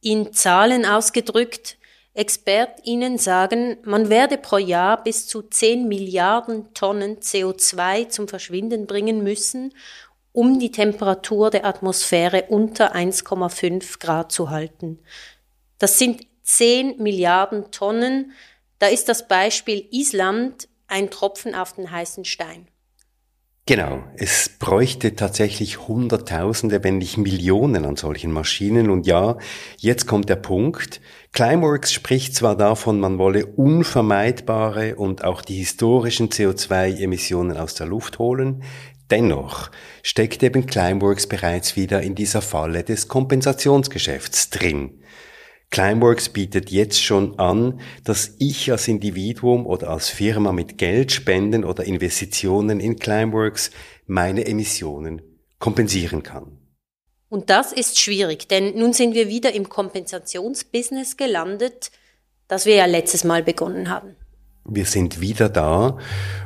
[0.01, 1.77] In Zahlen ausgedrückt,
[2.15, 9.25] ExpertInnen sagen, man werde pro Jahr bis zu 10 Milliarden Tonnen CO2 zum Verschwinden bringen
[9.25, 9.75] müssen,
[10.37, 14.99] um die Temperatur der Atmosphäre unter 1,5 Grad zu halten.
[15.79, 18.33] Das sind 10 Milliarden Tonnen.
[18.79, 22.68] Da ist das Beispiel Island ein Tropfen auf den heißen Stein.
[23.68, 28.90] Genau, es bräuchte tatsächlich Hunderttausende, wenn nicht Millionen an solchen Maschinen.
[28.90, 29.38] Und ja,
[29.79, 31.01] jetzt kommt der Punkt.
[31.33, 38.20] Climeworks spricht zwar davon, man wolle unvermeidbare und auch die historischen CO2-Emissionen aus der Luft
[38.20, 38.62] holen,
[39.11, 39.71] Dennoch
[40.03, 45.01] steckt eben Climeworks bereits wieder in dieser Falle des Kompensationsgeschäfts drin.
[45.71, 51.64] Climeworks bietet jetzt schon an, dass ich als Individuum oder als Firma mit Geld, Spenden
[51.64, 53.71] oder Investitionen in Climeworks
[54.07, 55.23] meine Emissionen
[55.59, 56.59] kompensieren kann.
[57.29, 61.90] Und das ist schwierig, denn nun sind wir wieder im Kompensationsbusiness gelandet,
[62.47, 64.16] das wir ja letztes Mal begonnen haben.
[64.64, 65.99] Wir sind wieder da,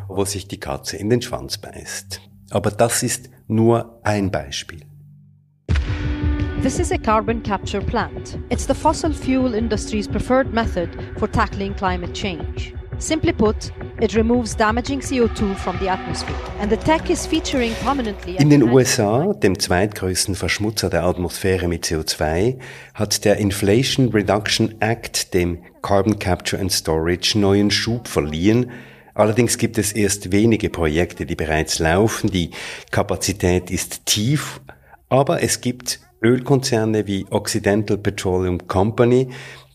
[0.09, 2.21] wo sich die Katze in den Schwanz beißt.
[2.51, 4.81] Aber das ist nur ein Beispiel.
[6.63, 8.39] This is a carbon capture plant.
[8.51, 12.75] It's the fossil fuel industry's preferred method for tackling climate change.
[12.99, 16.37] Simply put, it removes damaging CO2 from the atmosphere.
[16.61, 21.87] And the tech is featuring prominently In den USA, dem zweitgrößten Verschmutzer der Atmosphäre mit
[21.87, 22.59] CO2,
[22.93, 28.71] hat der Inflation Reduction Act dem Carbon Capture and Storage neuen Schub verliehen,
[29.15, 32.31] Allerdings gibt es erst wenige Projekte, die bereits laufen.
[32.31, 32.51] Die
[32.91, 34.61] Kapazität ist tief,
[35.09, 39.29] aber es gibt Ölkonzerne wie Occidental Petroleum Company,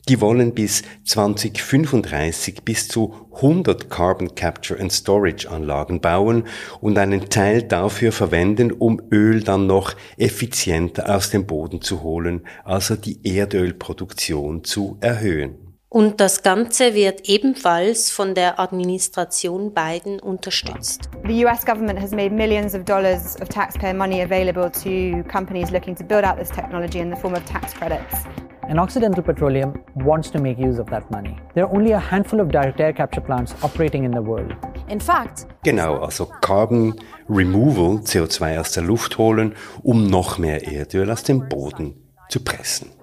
[0.07, 6.43] die wollen bis 2035 bis zu 100 Carbon Capture and Storage Anlagen bauen
[6.79, 12.41] und einen Teil dafür verwenden, um Öl dann noch effizienter aus dem Boden zu holen,
[12.63, 15.64] also die Erdölproduktion zu erhöhen.
[15.95, 21.09] Und das Ganze wird ebenfalls von der Administration Biden unterstützt.
[21.25, 25.95] The US government has made millions of dollars of taxpayer money available to companies looking
[25.95, 28.25] to build out this technology in the form of tax credits.
[28.67, 31.37] And Occidental Petroleum wants to make use of that money.
[31.53, 34.53] There are only a handful of direct air capture plants operating in the world.
[34.89, 41.09] In fact, genau, also Carbon Removal, CO2 aus der Luft holen, um noch mehr Erdöl
[41.09, 41.93] aus dem Boden
[42.27, 42.94] zu pressen.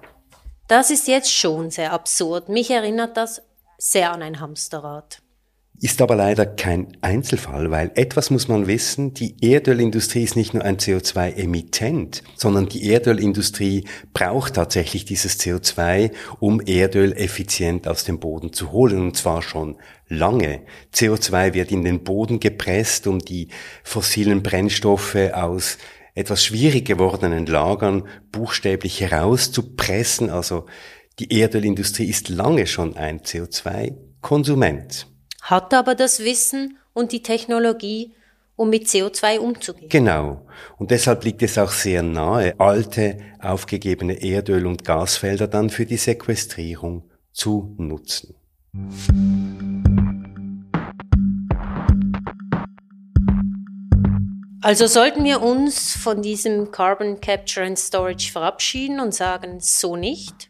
[0.67, 2.49] Das ist jetzt schon sehr absurd.
[2.49, 3.41] Mich erinnert das
[3.77, 5.21] sehr an ein Hamsterrad.
[5.81, 10.63] Ist aber leider kein Einzelfall, weil etwas muss man wissen, die Erdölindustrie ist nicht nur
[10.63, 18.53] ein CO2-Emittent, sondern die Erdölindustrie braucht tatsächlich dieses CO2, um Erdöl effizient aus dem Boden
[18.53, 19.75] zu holen, und zwar schon
[20.07, 20.61] lange.
[20.93, 23.49] CO2 wird in den Boden gepresst, um die
[23.83, 25.79] fossilen Brennstoffe aus
[26.15, 30.29] etwas schwierig gewordenen Lagern buchstäblich herauszupressen.
[30.29, 30.65] Also
[31.19, 35.07] die Erdölindustrie ist lange schon ein CO2-Konsument.
[35.41, 38.13] Hat aber das Wissen und die Technologie,
[38.55, 39.89] um mit CO2 umzugehen.
[39.89, 40.45] Genau.
[40.77, 45.97] Und deshalb liegt es auch sehr nahe, alte, aufgegebene Erdöl- und Gasfelder dann für die
[45.97, 48.35] Sequestrierung zu nutzen.
[54.63, 60.49] Also sollten wir uns von diesem Carbon Capture and Storage verabschieden und sagen, so nicht?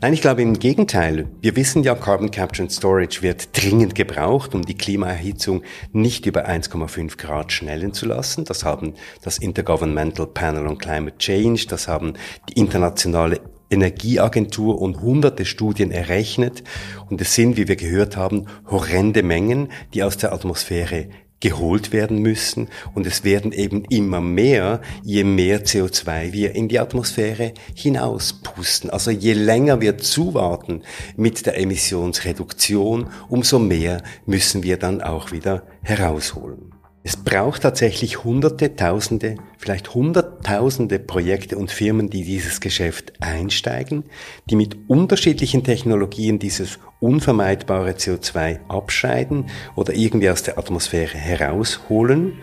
[0.00, 1.28] Nein, ich glaube im Gegenteil.
[1.40, 6.48] Wir wissen ja, Carbon Capture and Storage wird dringend gebraucht, um die Klimaerhitzung nicht über
[6.48, 8.44] 1,5 Grad schnellen zu lassen.
[8.44, 12.14] Das haben das Intergovernmental Panel on Climate Change, das haben
[12.48, 13.40] die internationale
[13.70, 16.64] Energieagentur und hunderte Studien errechnet.
[17.08, 21.08] Und es sind, wie wir gehört haben, horrende Mengen, die aus der Atmosphäre
[21.46, 26.80] geholt werden müssen und es werden eben immer mehr, je mehr CO2 wir in die
[26.80, 28.90] Atmosphäre hinauspusten.
[28.90, 30.82] Also je länger wir zuwarten
[31.16, 36.74] mit der Emissionsreduktion, umso mehr müssen wir dann auch wieder herausholen.
[37.04, 44.02] Es braucht tatsächlich Hunderte, Tausende, vielleicht Hunderttausende Projekte und Firmen, die dieses Geschäft einsteigen,
[44.50, 52.38] die mit unterschiedlichen Technologien dieses unvermeidbare CO2 abscheiden oder irgendwie aus der Atmosphäre herausholen.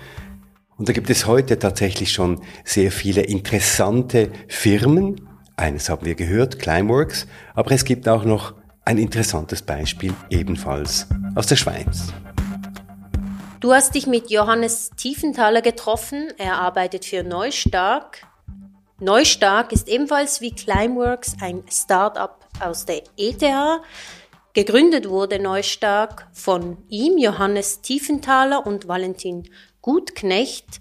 [0.78, 5.30] Und da gibt es heute tatsächlich schon sehr viele interessante Firmen.
[5.56, 8.54] Eines haben wir gehört, Climeworks, aber es gibt auch noch
[8.86, 12.12] ein interessantes Beispiel ebenfalls aus der Schweiz.
[13.60, 16.34] Du hast dich mit Johannes Tiefenthaler getroffen.
[16.38, 18.28] Er arbeitet für Neustark.
[19.00, 23.42] Neustark ist ebenfalls wie Climeworks ein Start-up aus der ETH.
[24.56, 29.50] Gegründet wurde Neustark von ihm, Johannes Tiefenthaler und Valentin
[29.82, 30.80] Gutknecht.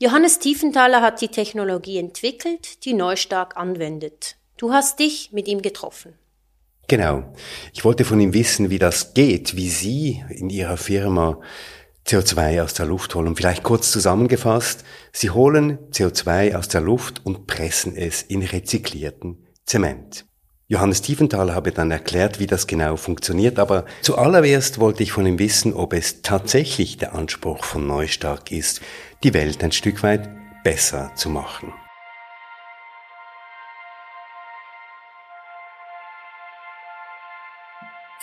[0.00, 4.36] Johannes Tiefenthaler hat die Technologie entwickelt, die Neustark anwendet.
[4.56, 6.14] Du hast dich mit ihm getroffen.
[6.86, 7.30] Genau.
[7.74, 11.42] Ich wollte von ihm wissen, wie das geht, wie Sie in Ihrer Firma
[12.06, 13.36] CO2 aus der Luft holen.
[13.36, 20.27] Vielleicht kurz zusammengefasst, Sie holen CO2 aus der Luft und pressen es in rezyklierten Zement.
[20.70, 25.38] Johannes Tiefenthaler habe dann erklärt, wie das genau funktioniert, aber zuallererst wollte ich von ihm
[25.38, 28.82] wissen, ob es tatsächlich der Anspruch von Neustark ist,
[29.24, 30.28] die Welt ein Stück weit
[30.64, 31.72] besser zu machen.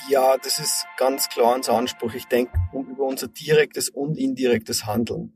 [0.08, 2.14] Ja, das ist ganz klar unser Anspruch.
[2.14, 5.34] Ich denke um, über unser direktes und indirektes Handeln.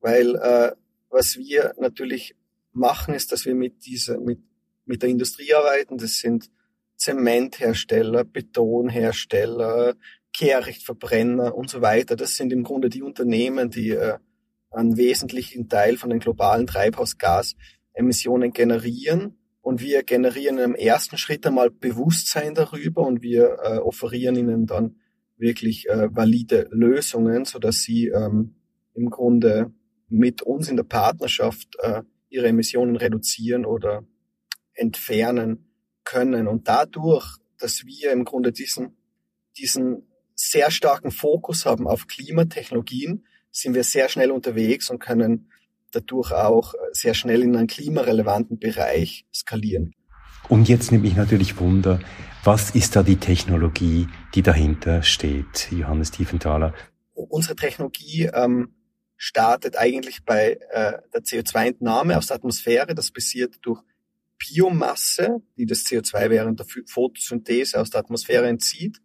[0.00, 0.72] Weil äh,
[1.08, 2.34] was wir natürlich
[2.72, 4.40] machen, ist, dass wir mit dieser, mit,
[4.88, 5.98] mit der Industrie arbeiten.
[5.98, 6.50] Das sind
[6.96, 9.94] Zementhersteller, Betonhersteller,
[10.32, 12.16] Kehrichtverbrenner und so weiter.
[12.16, 14.18] Das sind im Grunde die Unternehmen, die äh,
[14.70, 21.70] einen wesentlichen Teil von den globalen Treibhausgasemissionen generieren und wir generieren im ersten Schritt einmal
[21.70, 24.96] Bewusstsein darüber und wir äh, offerieren ihnen dann
[25.36, 28.56] wirklich äh, valide Lösungen, so dass sie ähm,
[28.94, 29.72] im Grunde
[30.08, 34.04] mit uns in der Partnerschaft äh, ihre Emissionen reduzieren oder
[34.78, 35.68] entfernen
[36.04, 36.46] können.
[36.46, 38.96] Und dadurch, dass wir im Grunde diesen,
[39.58, 45.50] diesen sehr starken Fokus haben auf Klimatechnologien, sind wir sehr schnell unterwegs und können
[45.90, 49.94] dadurch auch sehr schnell in einen klimarelevanten Bereich skalieren.
[50.48, 52.00] Und jetzt nimmt mich natürlich Wunder,
[52.44, 56.72] was ist da die Technologie, die dahinter steht, Johannes Tiefenthaler?
[57.14, 58.74] Unsere Technologie ähm,
[59.16, 62.94] startet eigentlich bei äh, der CO2-Entnahme aus der Atmosphäre.
[62.94, 63.82] Das passiert durch
[64.38, 69.00] Biomasse, die das CO2 während der Photosynthese aus der Atmosphäre entzieht.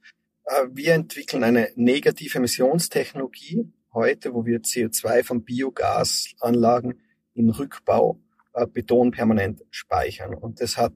[0.45, 7.01] Äh, wir entwickeln eine negative Emissionstechnologie, heute, wo wir CO2 von Biogasanlagen
[7.33, 8.21] in Rückbau
[8.53, 10.33] äh, Beton permanent speichern.
[10.33, 10.93] Und das hat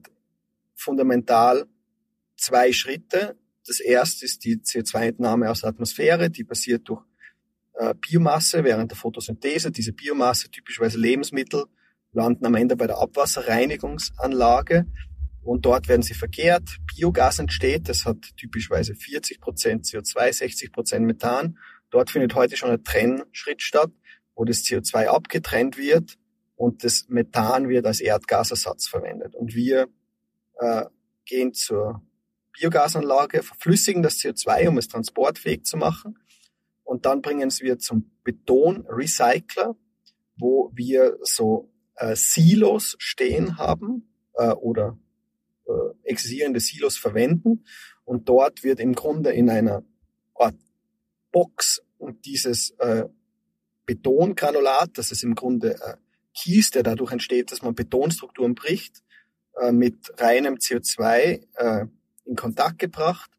[0.74, 1.66] fundamental
[2.36, 3.36] zwei Schritte.
[3.66, 7.02] Das erste ist die CO2-Entnahme aus der Atmosphäre, die passiert durch
[7.74, 9.70] äh, Biomasse während der Photosynthese.
[9.70, 11.64] Diese Biomasse, typischerweise Lebensmittel,
[12.12, 14.86] landen am Ende bei der Abwasserreinigungsanlage
[15.42, 16.78] und dort werden sie verkehrt.
[16.94, 21.56] Biogas entsteht, das hat typischerweise 40 Prozent CO2, 60 Prozent Methan
[21.90, 23.90] Dort findet heute schon ein Trennschritt statt,
[24.34, 26.18] wo das CO2 abgetrennt wird
[26.56, 29.34] und das Methan wird als Erdgasersatz verwendet.
[29.34, 29.88] Und wir
[30.58, 30.84] äh,
[31.24, 32.02] gehen zur
[32.58, 36.18] Biogasanlage, verflüssigen das CO2, um es transportfähig zu machen.
[36.84, 39.76] Und dann bringen wir zum Betonrecycler,
[40.36, 44.98] wo wir so äh, Silos stehen haben äh, oder
[45.66, 45.72] äh,
[46.04, 47.64] existierende Silos verwenden.
[48.04, 49.84] Und dort wird im Grunde in einer
[50.34, 50.56] Art
[51.30, 53.04] Box und dieses äh,
[53.84, 55.96] Betongranulat, das ist im Grunde äh,
[56.34, 59.02] Kies, der dadurch entsteht, dass man Betonstrukturen bricht,
[59.60, 61.86] äh, mit reinem CO2 äh,
[62.24, 63.30] in Kontakt gebracht.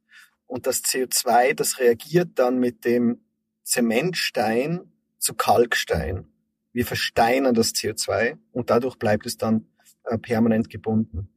[0.48, 3.22] Und das CO2, das reagiert dann mit dem
[3.64, 6.28] Zementstein zu Kalkstein.
[6.72, 9.68] Wir versteinern das CO2 und dadurch bleibt es dann
[10.04, 11.30] äh, permanent gebunden.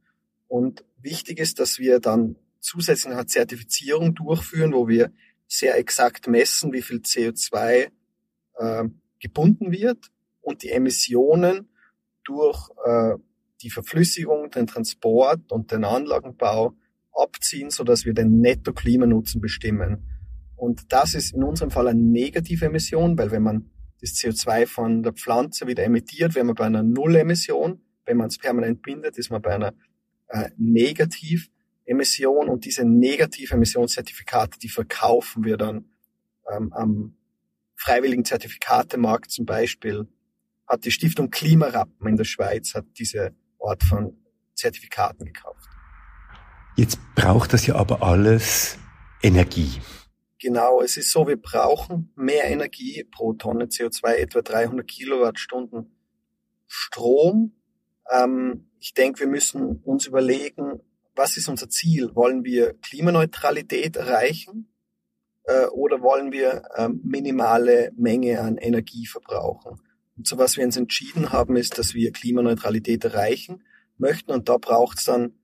[0.48, 5.12] Und wichtig ist, dass wir dann zusätzlich eine Zertifizierung durchführen, wo wir
[5.48, 7.90] sehr exakt messen, wie viel CO2
[8.58, 8.84] äh,
[9.20, 11.68] gebunden wird und die Emissionen
[12.24, 13.14] durch äh,
[13.62, 16.74] die Verflüssigung, den Transport und den Anlagenbau
[17.12, 20.08] abziehen, so dass wir den Netto-Klimanutzen bestimmen.
[20.56, 23.70] Und das ist in unserem Fall eine negative Emission, weil wenn man
[24.02, 27.80] das CO2 von der Pflanze wieder emittiert, wäre man bei einer Null-Emission.
[28.04, 29.72] Wenn man es permanent bindet, ist man bei einer
[30.28, 31.48] äh, Negativ.
[31.84, 35.86] Emission und diese negative Emissionszertifikate, die verkaufen wir dann
[36.50, 37.16] ähm, am
[37.74, 40.06] freiwilligen Zertifikatemarkt zum Beispiel.
[40.66, 44.16] Hat die Stiftung Klimarappen in der Schweiz hat diese Art von
[44.54, 45.68] Zertifikaten gekauft.
[46.76, 48.78] Jetzt braucht das ja aber alles
[49.22, 49.72] Energie.
[50.42, 55.94] Genau, es ist so, wir brauchen mehr Energie pro Tonne CO2, etwa 300 Kilowattstunden
[56.66, 57.52] Strom.
[58.10, 60.80] Ähm, ich denke, wir müssen uns überlegen,
[61.14, 62.16] was ist unser Ziel?
[62.16, 64.74] Wollen wir Klimaneutralität erreichen
[65.44, 69.80] äh, oder wollen wir äh, minimale Menge an Energie verbrauchen?
[70.16, 73.62] Und so was wir uns entschieden haben, ist, dass wir Klimaneutralität erreichen
[73.96, 75.34] möchten und da braucht es dann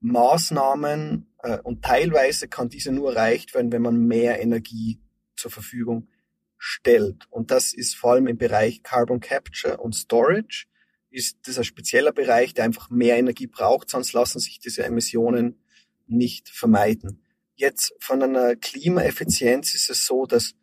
[0.00, 5.00] Maßnahmen äh, und teilweise kann diese nur erreicht werden, wenn man mehr Energie
[5.36, 6.08] zur Verfügung
[6.56, 7.26] stellt.
[7.30, 10.66] Und das ist vor allem im Bereich Carbon Capture und Storage.
[11.10, 15.62] Ist das ein spezieller Bereich, der einfach mehr Energie braucht, sonst lassen sich diese Emissionen
[16.06, 17.24] nicht vermeiden.
[17.54, 20.54] Jetzt von einer Klimaeffizienz ist es so, dass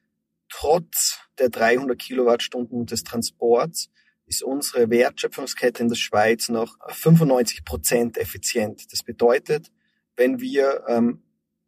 [0.50, 3.90] trotz der 300 Kilowattstunden des Transports
[4.28, 8.92] ist unsere Wertschöpfungskette in der Schweiz noch 95 Prozent effizient.
[8.92, 9.72] Das bedeutet,
[10.16, 11.24] wenn wir ähm,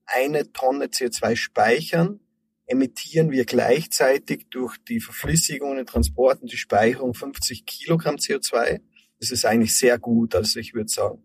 [0.05, 2.19] eine Tonne CO2 speichern,
[2.65, 8.81] emittieren wir gleichzeitig durch die Verflüssigung, den Transport und die Speicherung 50 Kilogramm CO2.
[9.19, 10.35] Das ist eigentlich sehr gut.
[10.35, 11.23] Also ich würde sagen,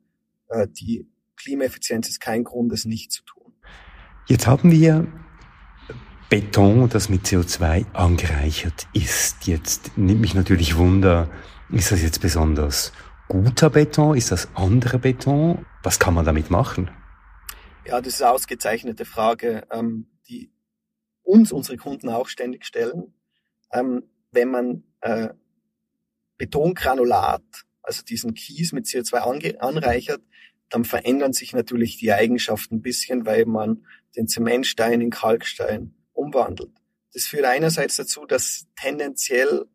[0.49, 1.07] äh, die
[1.37, 3.53] Klimaeffizienz ist kein Grund, es nicht zu tun.
[4.29, 5.07] Jetzt haben wir
[6.33, 9.47] Beton, das mit CO2 angereichert ist.
[9.47, 11.31] Jetzt nimmt mich natürlich Wunder,
[11.71, 12.91] ist das jetzt besonders
[13.29, 14.17] guter Beton?
[14.17, 15.67] Ist das anderer Beton?
[15.83, 16.91] Was kann man damit machen?
[17.85, 20.51] Ja, das ist eine ausgezeichnete Frage, ähm, die
[21.23, 23.13] uns unsere Kunden auch ständig stellen.
[23.71, 25.29] Ähm, wenn man äh,
[26.39, 27.45] Betongranulat,
[27.83, 30.23] also diesen Kies mit CO2 anreichert,
[30.71, 33.85] dann verändern sich natürlich die Eigenschaften ein bisschen, weil man
[34.17, 36.73] den Zementstein in Kalkstein umwandelt.
[37.13, 39.67] Das führt einerseits dazu, dass tendenziell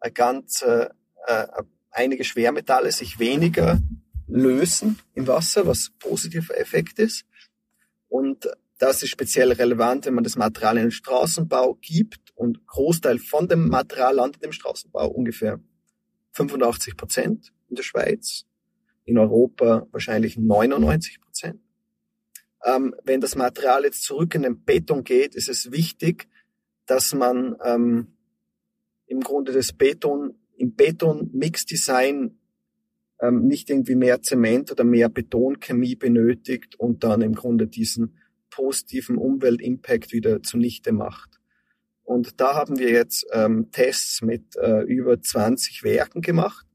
[0.00, 0.88] ein ganz, äh,
[1.26, 1.46] äh,
[1.90, 3.80] einige Schwermetalle sich weniger
[4.26, 7.24] lösen im Wasser, was positiver Effekt ist.
[8.08, 13.18] Und das ist speziell relevant, wenn man das Material in den Straßenbau gibt und Großteil
[13.18, 15.60] von dem Material landet im Straßenbau, ungefähr
[16.32, 18.44] 85 Prozent in der Schweiz,
[19.04, 21.60] in Europa wahrscheinlich 99 Prozent.
[22.64, 26.28] Ähm, wenn das Material jetzt zurück in den Beton geht, ist es wichtig,
[26.86, 28.16] dass man ähm,
[29.06, 32.38] im Grunde das Beton, im Beton-Mix-Design
[33.20, 38.18] ähm, nicht irgendwie mehr Zement oder mehr Betonchemie benötigt und dann im Grunde diesen
[38.50, 41.40] positiven Umweltimpact wieder zunichte macht.
[42.04, 46.66] Und da haben wir jetzt ähm, Tests mit äh, über 20 Werken gemacht.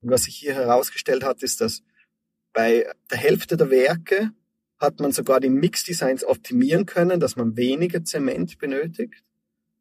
[0.00, 1.82] Und was sich hier herausgestellt hat, ist, dass
[2.52, 4.30] bei der Hälfte der Werke
[4.78, 9.24] hat man sogar die Mix-Designs optimieren können, dass man weniger Zement benötigt.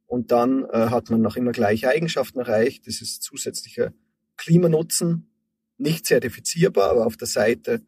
[0.08, 2.88] Und dann äh, hat man noch immer gleiche Eigenschaften erreicht.
[2.88, 3.93] Das ist zusätzlicher
[4.38, 5.30] Klimanutzen,
[5.78, 7.86] nicht zertifizierbar, aber auf der Seite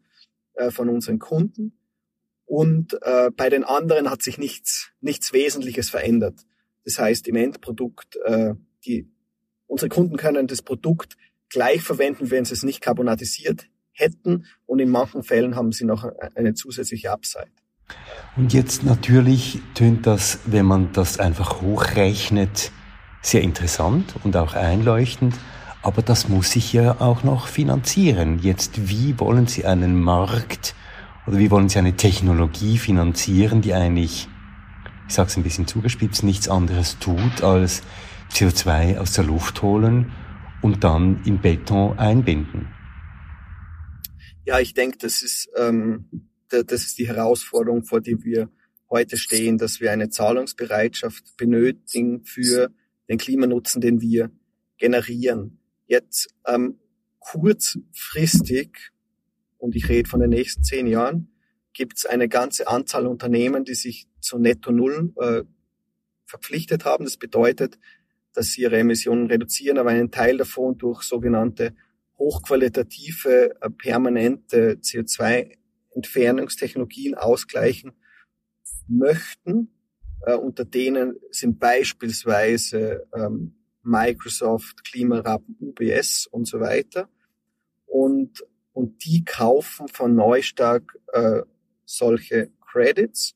[0.54, 1.78] äh, von unseren Kunden.
[2.44, 6.46] Und äh, bei den anderen hat sich nichts, nichts Wesentliches verändert.
[6.84, 8.54] Das heißt, im Endprodukt, äh,
[8.84, 9.08] die,
[9.66, 11.16] unsere Kunden können das Produkt
[11.48, 16.04] gleich verwenden, wenn sie es nicht karbonatisiert hätten und in manchen Fällen haben sie noch
[16.34, 17.50] eine zusätzliche Upside.
[18.36, 22.70] Und jetzt natürlich tönt das, wenn man das einfach hochrechnet,
[23.22, 25.34] sehr interessant und auch einleuchtend,
[25.82, 28.38] aber das muss sich ja auch noch finanzieren.
[28.38, 30.74] Jetzt, wie wollen Sie einen Markt
[31.26, 34.28] oder wie wollen Sie eine Technologie finanzieren, die eigentlich,
[35.08, 37.82] ich sage es ein bisschen zugespitzt, nichts anderes tut, als
[38.32, 40.12] CO2 aus der Luft holen
[40.60, 42.68] und dann in Beton einbinden?
[44.46, 48.50] Ja, ich denke, das ist, ähm, das ist die Herausforderung, vor der wir
[48.88, 52.72] heute stehen, dass wir eine Zahlungsbereitschaft benötigen für
[53.08, 54.30] den Klimanutzen, den wir
[54.78, 55.60] generieren.
[55.86, 56.78] Jetzt ähm,
[57.18, 58.92] kurzfristig,
[59.58, 61.28] und ich rede von den nächsten zehn Jahren,
[61.72, 65.42] gibt es eine ganze Anzahl Unternehmen, die sich zu Netto Null äh,
[66.24, 67.04] verpflichtet haben.
[67.04, 67.78] Das bedeutet,
[68.32, 71.74] dass sie ihre Emissionen reduzieren, aber einen Teil davon durch sogenannte
[72.20, 77.94] hochqualitative, äh, permanente CO2-Entfernungstechnologien ausgleichen
[78.86, 79.74] möchten.
[80.26, 87.08] Äh, unter denen sind beispielsweise ähm, Microsoft, Klimarab, UBS und so weiter.
[87.86, 91.40] Und, und die kaufen von Neustark äh,
[91.86, 93.34] solche Credits,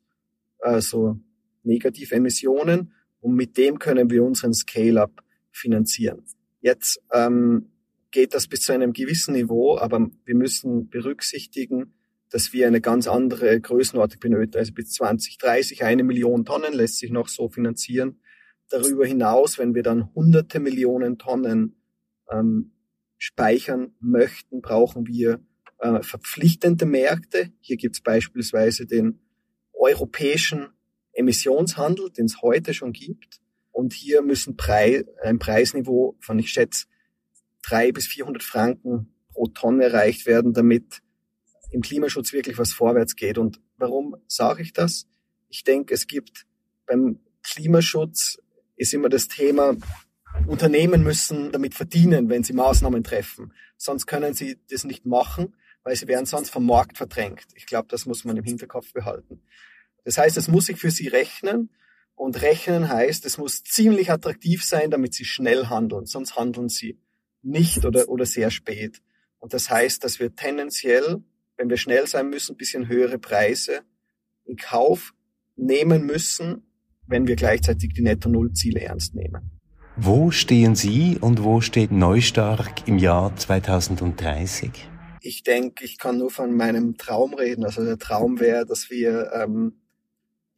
[0.60, 1.18] also
[1.62, 6.26] negative Emissionen, und mit dem können wir unseren Scale-up finanzieren.
[6.60, 7.70] Jetzt ähm,
[8.14, 11.94] geht das bis zu einem gewissen Niveau, aber wir müssen berücksichtigen,
[12.30, 14.58] dass wir eine ganz andere Größenordnung benötigen.
[14.58, 18.20] Also bis 2030 eine Million Tonnen lässt sich noch so finanzieren.
[18.68, 21.74] Darüber hinaus, wenn wir dann hunderte Millionen Tonnen
[22.30, 22.70] ähm,
[23.18, 25.40] speichern möchten, brauchen wir
[25.80, 27.50] äh, verpflichtende Märkte.
[27.60, 29.18] Hier gibt es beispielsweise den
[29.72, 30.68] europäischen
[31.14, 33.40] Emissionshandel, den es heute schon gibt.
[33.72, 36.86] Und hier müssen Preis, ein Preisniveau von, ich schätze,
[37.66, 41.00] drei bis 400 Franken pro Tonne erreicht werden, damit
[41.70, 43.38] im Klimaschutz wirklich was vorwärts geht.
[43.38, 45.06] Und warum sage ich das?
[45.48, 46.46] Ich denke, es gibt
[46.86, 48.38] beim Klimaschutz
[48.76, 49.76] ist immer das Thema,
[50.46, 53.52] Unternehmen müssen damit verdienen, wenn sie Maßnahmen treffen.
[53.76, 55.54] Sonst können sie das nicht machen,
[55.84, 57.46] weil sie werden sonst vom Markt verdrängt.
[57.54, 59.42] Ich glaube, das muss man im Hinterkopf behalten.
[60.04, 61.70] Das heißt, es muss sich für sie rechnen
[62.16, 66.98] Und rechnen heißt, es muss ziemlich attraktiv sein, damit sie schnell handeln, sonst handeln sie
[67.44, 69.02] nicht oder, oder sehr spät.
[69.38, 71.22] Und das heißt, dass wir tendenziell,
[71.56, 73.80] wenn wir schnell sein müssen, ein bisschen höhere Preise
[74.44, 75.14] in Kauf
[75.56, 76.66] nehmen müssen,
[77.06, 79.50] wenn wir gleichzeitig die Netto-Null-Ziele ernst nehmen.
[79.96, 84.70] Wo stehen Sie und wo steht Neustark im Jahr 2030?
[85.20, 87.64] Ich denke, ich kann nur von meinem Traum reden.
[87.64, 89.80] Also der Traum wäre, dass wir, ähm,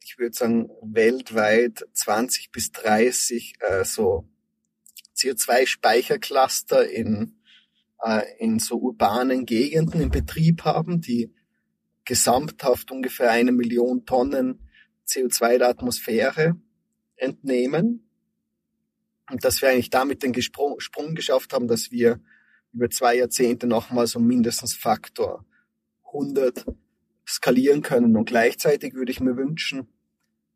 [0.03, 4.27] ich würde sagen, weltweit 20 bis 30 äh, so
[5.17, 7.35] CO2-Speichercluster in,
[8.03, 11.33] äh, in so urbanen Gegenden in Betrieb haben, die
[12.05, 14.67] gesamthaft ungefähr eine Million Tonnen
[15.07, 16.55] CO2 der Atmosphäre
[17.15, 18.09] entnehmen.
[19.29, 22.21] Und dass wir eigentlich damit den Gesprung, Sprung geschafft haben, dass wir
[22.71, 25.45] über zwei Jahrzehnte nochmal so mindestens Faktor
[26.05, 26.65] 100
[27.27, 28.15] skalieren können.
[28.15, 29.89] Und gleichzeitig würde ich mir wünschen,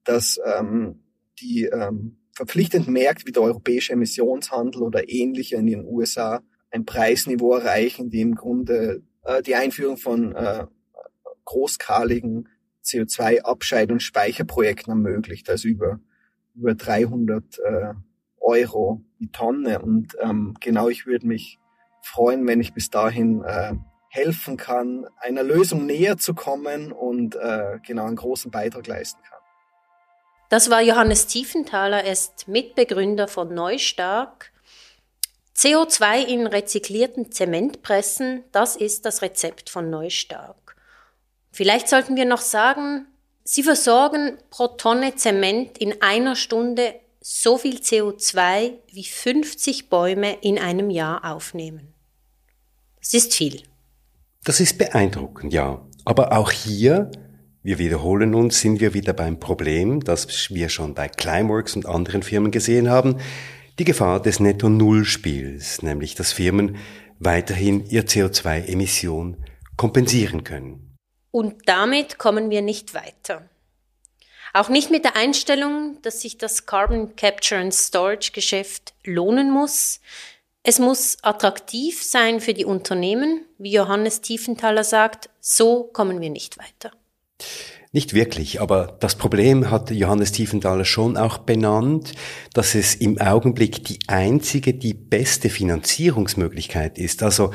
[0.03, 1.03] dass ähm,
[1.39, 7.53] die ähm, verpflichtenden Märkte wie der europäische Emissionshandel oder ähnliche in den USA ein Preisniveau
[7.53, 10.65] erreichen, die im Grunde äh, die Einführung von äh,
[11.45, 12.49] großskaligen
[12.83, 15.99] CO2-Abscheid- und Speicherprojekten ermöglicht, also über,
[16.55, 17.93] über 300 äh,
[18.39, 19.79] Euro die Tonne.
[19.79, 21.59] Und ähm, genau, ich würde mich
[22.01, 23.75] freuen, wenn ich bis dahin äh,
[24.09, 29.40] helfen kann, einer Lösung näher zu kommen und äh, genau einen großen Beitrag leisten kann.
[30.51, 34.51] Das war Johannes Tiefenthaler, er ist Mitbegründer von Neustark.
[35.55, 40.75] CO2 in rezyklierten Zementpressen, das ist das Rezept von Neustark.
[41.53, 43.07] Vielleicht sollten wir noch sagen,
[43.45, 50.59] sie versorgen pro Tonne Zement in einer Stunde so viel CO2 wie 50 Bäume in
[50.59, 51.93] einem Jahr aufnehmen.
[52.99, 53.63] Das ist viel.
[54.43, 55.81] Das ist beeindruckend, ja.
[56.03, 57.09] Aber auch hier,
[57.63, 62.23] wir wiederholen uns, sind wir wieder beim Problem, das wir schon bei Climeworks und anderen
[62.23, 63.17] Firmen gesehen haben,
[63.77, 66.77] die Gefahr des Netto-Null-Spiels, nämlich dass Firmen
[67.19, 69.37] weiterhin ihr CO2-Emission
[69.77, 70.97] kompensieren können.
[71.29, 73.47] Und damit kommen wir nicht weiter.
[74.53, 80.01] Auch nicht mit der Einstellung, dass sich das Carbon Capture and Storage Geschäft lohnen muss.
[80.63, 86.57] Es muss attraktiv sein für die Unternehmen, wie Johannes Tiefenthaler sagt, so kommen wir nicht
[86.57, 86.91] weiter.
[87.93, 92.13] Nicht wirklich, aber das Problem hat Johannes Tiefenthaler schon auch benannt,
[92.53, 97.21] dass es im Augenblick die einzige, die beste Finanzierungsmöglichkeit ist.
[97.21, 97.51] Also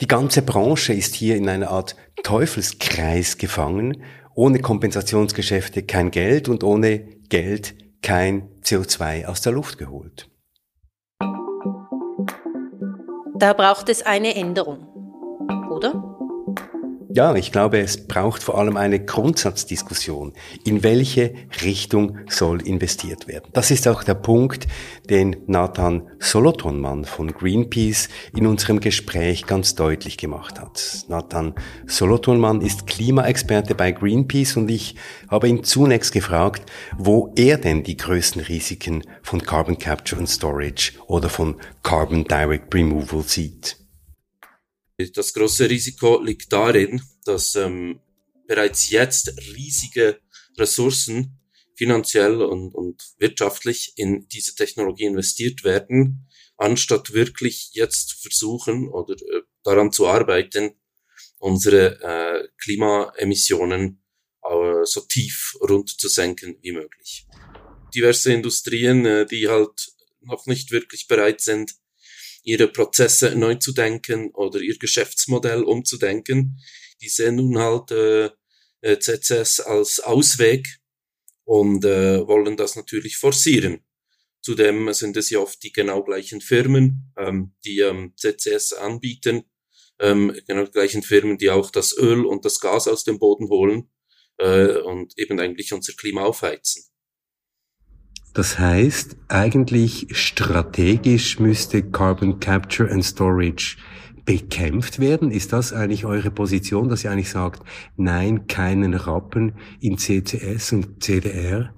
[0.00, 4.02] die ganze Branche ist hier in einer Art Teufelskreis gefangen
[4.38, 10.30] ohne Kompensationsgeschäfte kein Geld und ohne Geld kein CO2 aus der Luft geholt.
[13.34, 14.86] Da braucht es eine Änderung,
[15.72, 16.17] oder?
[17.10, 20.34] Ja, ich glaube, es braucht vor allem eine Grundsatzdiskussion.
[20.64, 21.32] In welche
[21.62, 23.48] Richtung soll investiert werden?
[23.54, 24.66] Das ist auch der Punkt,
[25.08, 31.06] den Nathan Solothurnmann von Greenpeace in unserem Gespräch ganz deutlich gemacht hat.
[31.08, 31.54] Nathan
[31.86, 34.94] Solothurnmann ist Klimaexperte bei Greenpeace und ich
[35.30, 40.92] habe ihn zunächst gefragt, wo er denn die größten Risiken von Carbon Capture and Storage
[41.06, 43.87] oder von Carbon Direct Removal sieht.
[45.14, 48.00] Das große Risiko liegt darin, dass ähm,
[48.48, 50.20] bereits jetzt riesige
[50.56, 51.38] Ressourcen
[51.76, 59.42] finanziell und, und wirtschaftlich in diese Technologie investiert werden, anstatt wirklich jetzt versuchen oder äh,
[59.62, 60.72] daran zu arbeiten,
[61.38, 64.02] unsere äh, Klimaemissionen
[64.42, 67.28] äh, so tief runterzusenken wie möglich.
[67.94, 69.92] Diverse Industrien, äh, die halt
[70.22, 71.76] noch nicht wirklich bereit sind,
[72.42, 76.60] ihre Prozesse neu zu denken oder ihr Geschäftsmodell umzudenken.
[77.00, 78.30] Die sehen nun halt äh,
[78.80, 80.66] äh CCS als Ausweg
[81.44, 83.84] und äh, wollen das natürlich forcieren.
[84.40, 89.44] Zudem sind es ja oft die genau gleichen Firmen, ähm, die ähm, CCS anbieten,
[89.98, 93.90] ähm, genau gleichen Firmen, die auch das Öl und das Gas aus dem Boden holen
[94.38, 96.84] äh, und eben eigentlich unser Klima aufheizen.
[98.38, 103.78] Das heißt, eigentlich strategisch müsste Carbon Capture and Storage
[104.24, 105.32] bekämpft werden?
[105.32, 111.02] Ist das eigentlich eure Position, dass ihr eigentlich sagt, nein, keinen Rappen in CCS und
[111.02, 111.74] CDR?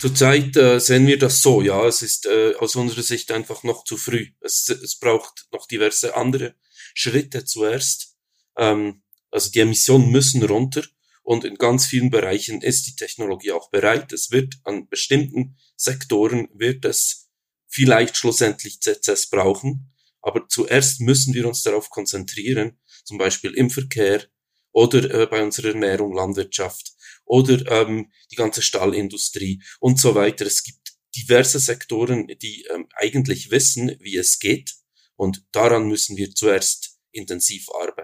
[0.00, 1.86] Zurzeit äh, sehen wir das so, ja.
[1.86, 4.30] Es ist äh, aus unserer Sicht einfach noch zu früh.
[4.40, 6.56] Es, es braucht noch diverse andere
[6.92, 8.16] Schritte zuerst.
[8.58, 10.82] Ähm, also die Emissionen müssen runter
[11.22, 14.12] und in ganz vielen Bereichen ist die Technologie auch bereit.
[14.12, 17.30] Es wird an bestimmten Sektoren wird es
[17.68, 19.92] vielleicht schlussendlich CCS brauchen.
[20.22, 24.26] Aber zuerst müssen wir uns darauf konzentrieren, zum Beispiel im Verkehr
[24.72, 26.92] oder äh, bei unserer Ernährung, Landwirtschaft
[27.24, 30.46] oder ähm, die ganze Stahlindustrie und so weiter.
[30.46, 34.74] Es gibt diverse Sektoren, die ähm, eigentlich wissen, wie es geht
[35.16, 37.99] und daran müssen wir zuerst intensiv arbeiten.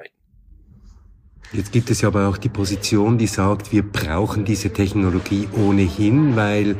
[1.52, 6.36] Jetzt gibt es ja aber auch die Position, die sagt, wir brauchen diese Technologie ohnehin,
[6.36, 6.76] weil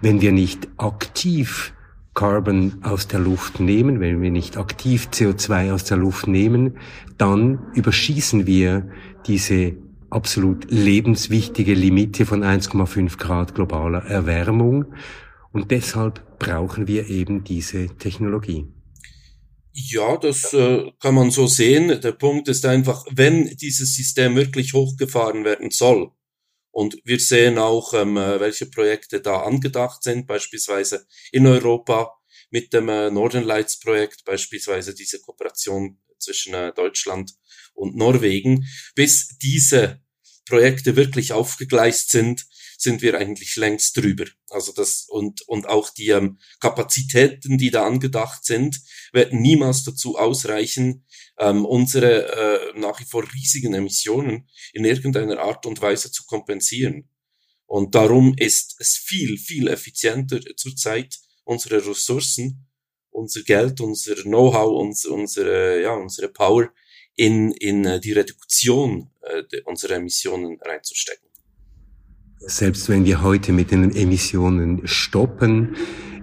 [0.00, 1.72] wenn wir nicht aktiv
[2.14, 6.78] Carbon aus der Luft nehmen, wenn wir nicht aktiv CO2 aus der Luft nehmen,
[7.18, 8.88] dann überschießen wir
[9.26, 9.74] diese
[10.10, 14.86] absolut lebenswichtige Limite von 1,5 Grad globaler Erwärmung.
[15.52, 18.66] Und deshalb brauchen wir eben diese Technologie.
[19.78, 22.00] Ja, das äh, kann man so sehen.
[22.00, 26.12] Der Punkt ist einfach, wenn dieses System wirklich hochgefahren werden soll,
[26.70, 32.12] und wir sehen auch, ähm, äh, welche Projekte da angedacht sind, beispielsweise in Europa
[32.50, 37.32] mit dem äh, Northern Lights Projekt, beispielsweise diese Kooperation zwischen äh, Deutschland
[37.72, 38.66] und Norwegen.
[38.94, 40.02] Bis diese
[40.46, 42.46] Projekte wirklich aufgegleist sind,
[42.78, 44.26] sind wir eigentlich längst drüber.
[44.50, 48.80] Also das und und auch die ähm, Kapazitäten, die da angedacht sind,
[49.12, 51.06] werden niemals dazu ausreichen,
[51.38, 57.08] ähm, unsere äh, nach wie vor riesigen Emissionen in irgendeiner Art und Weise zu kompensieren.
[57.66, 62.68] Und darum ist es viel viel effizienter zurzeit unsere Ressourcen,
[63.10, 66.70] unser Geld, unser Know-how, uns, unsere ja unsere Power
[67.16, 71.28] in in äh, die Reduktion äh, unserer Emissionen reinzustecken.
[72.38, 75.74] Selbst wenn wir heute mit den Emissionen stoppen,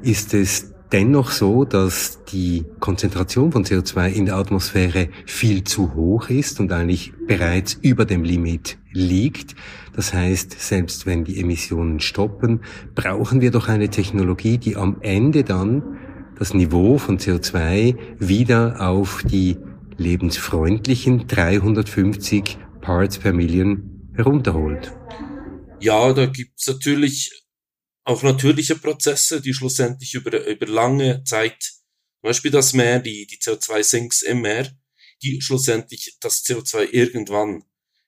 [0.03, 6.29] ist es dennoch so, dass die Konzentration von CO2 in der Atmosphäre viel zu hoch
[6.29, 9.55] ist und eigentlich bereits über dem Limit liegt.
[9.95, 12.61] Das heißt, selbst wenn die Emissionen stoppen,
[12.93, 15.97] brauchen wir doch eine Technologie, die am Ende dann
[16.37, 19.57] das Niveau von CO2 wieder auf die
[19.97, 24.95] lebensfreundlichen 350 Parts per Million herunterholt.
[25.79, 27.43] Ja, da gibt's natürlich
[28.05, 33.37] auch natürliche Prozesse, die schlussendlich über, über lange Zeit, zum Beispiel das Meer, die, die
[33.37, 34.69] CO2-Sinks im Meer,
[35.21, 37.63] die schlussendlich das CO2 irgendwann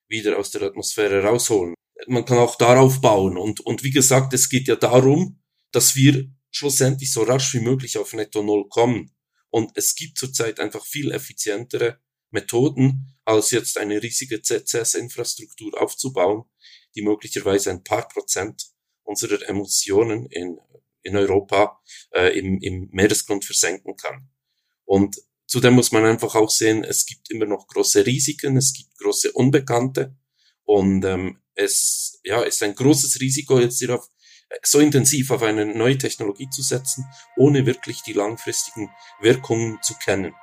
[0.08, 1.74] wieder aus der Atmosphäre rausholen.
[2.08, 3.38] Man kann auch darauf bauen.
[3.38, 7.98] Und, und wie gesagt, es geht ja darum, dass wir schlussendlich so rasch wie möglich
[7.98, 9.14] auf Netto Null kommen.
[9.56, 16.43] Und es gibt zurzeit einfach viel effizientere Methoden, als jetzt eine riesige CCS-Infrastruktur aufzubauen,
[16.93, 18.66] die möglicherweise ein paar Prozent
[19.03, 20.58] unserer Emissionen in,
[21.03, 21.82] in Europa
[22.14, 24.30] äh, im, im Meeresgrund versenken kann.
[24.84, 25.16] Und
[25.47, 29.32] zudem muss man einfach auch sehen, es gibt immer noch große Risiken, es gibt große
[29.32, 30.18] Unbekannte
[30.66, 34.06] und ähm, es ja, ist ein großes Risiko, jetzt hier auf,
[34.64, 38.89] so intensiv auf eine neue Technologie zu setzen, ohne wirklich die langfristigen
[39.20, 40.34] Wirkungen zu kennen.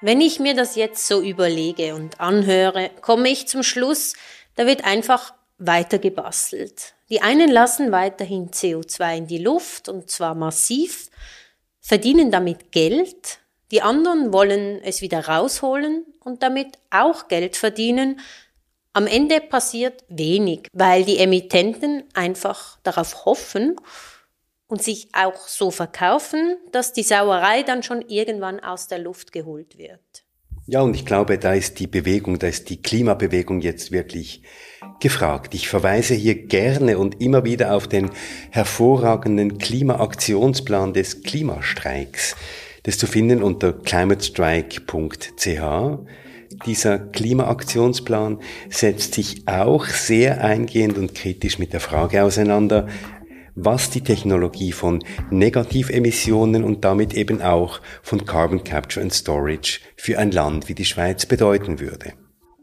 [0.00, 4.14] Wenn ich mir das jetzt so überlege und anhöre, komme ich zum Schluss,
[4.56, 6.94] da wird einfach weiter gebastelt.
[7.08, 11.08] Die einen lassen weiterhin CO2 in die Luft und zwar massiv,
[11.80, 13.38] verdienen damit Geld,
[13.72, 18.20] die anderen wollen es wieder rausholen und damit auch Geld verdienen.
[18.94, 23.76] Am Ende passiert wenig, weil die Emittenten einfach darauf hoffen,
[24.72, 29.76] und sich auch so verkaufen, dass die Sauerei dann schon irgendwann aus der Luft geholt
[29.76, 30.24] wird.
[30.66, 34.40] Ja, und ich glaube, da ist die Bewegung, da ist die Klimabewegung jetzt wirklich
[34.98, 35.52] gefragt.
[35.52, 38.12] Ich verweise hier gerne und immer wieder auf den
[38.50, 42.34] hervorragenden Klimaaktionsplan des Klimastreiks.
[42.84, 45.58] Das zu finden unter climatestrike.ch.
[46.66, 48.40] Dieser Klimaaktionsplan
[48.70, 52.86] setzt sich auch sehr eingehend und kritisch mit der Frage auseinander,
[53.54, 60.18] was die Technologie von Negativemissionen und damit eben auch von Carbon Capture and Storage für
[60.18, 62.14] ein Land wie die Schweiz bedeuten würde.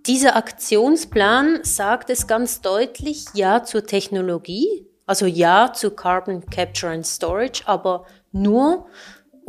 [0.08, 7.06] Dieser Aktionsplan sagt es ganz deutlich, ja zur Technologie, also ja zu Carbon Capture and
[7.06, 8.88] Storage, aber nur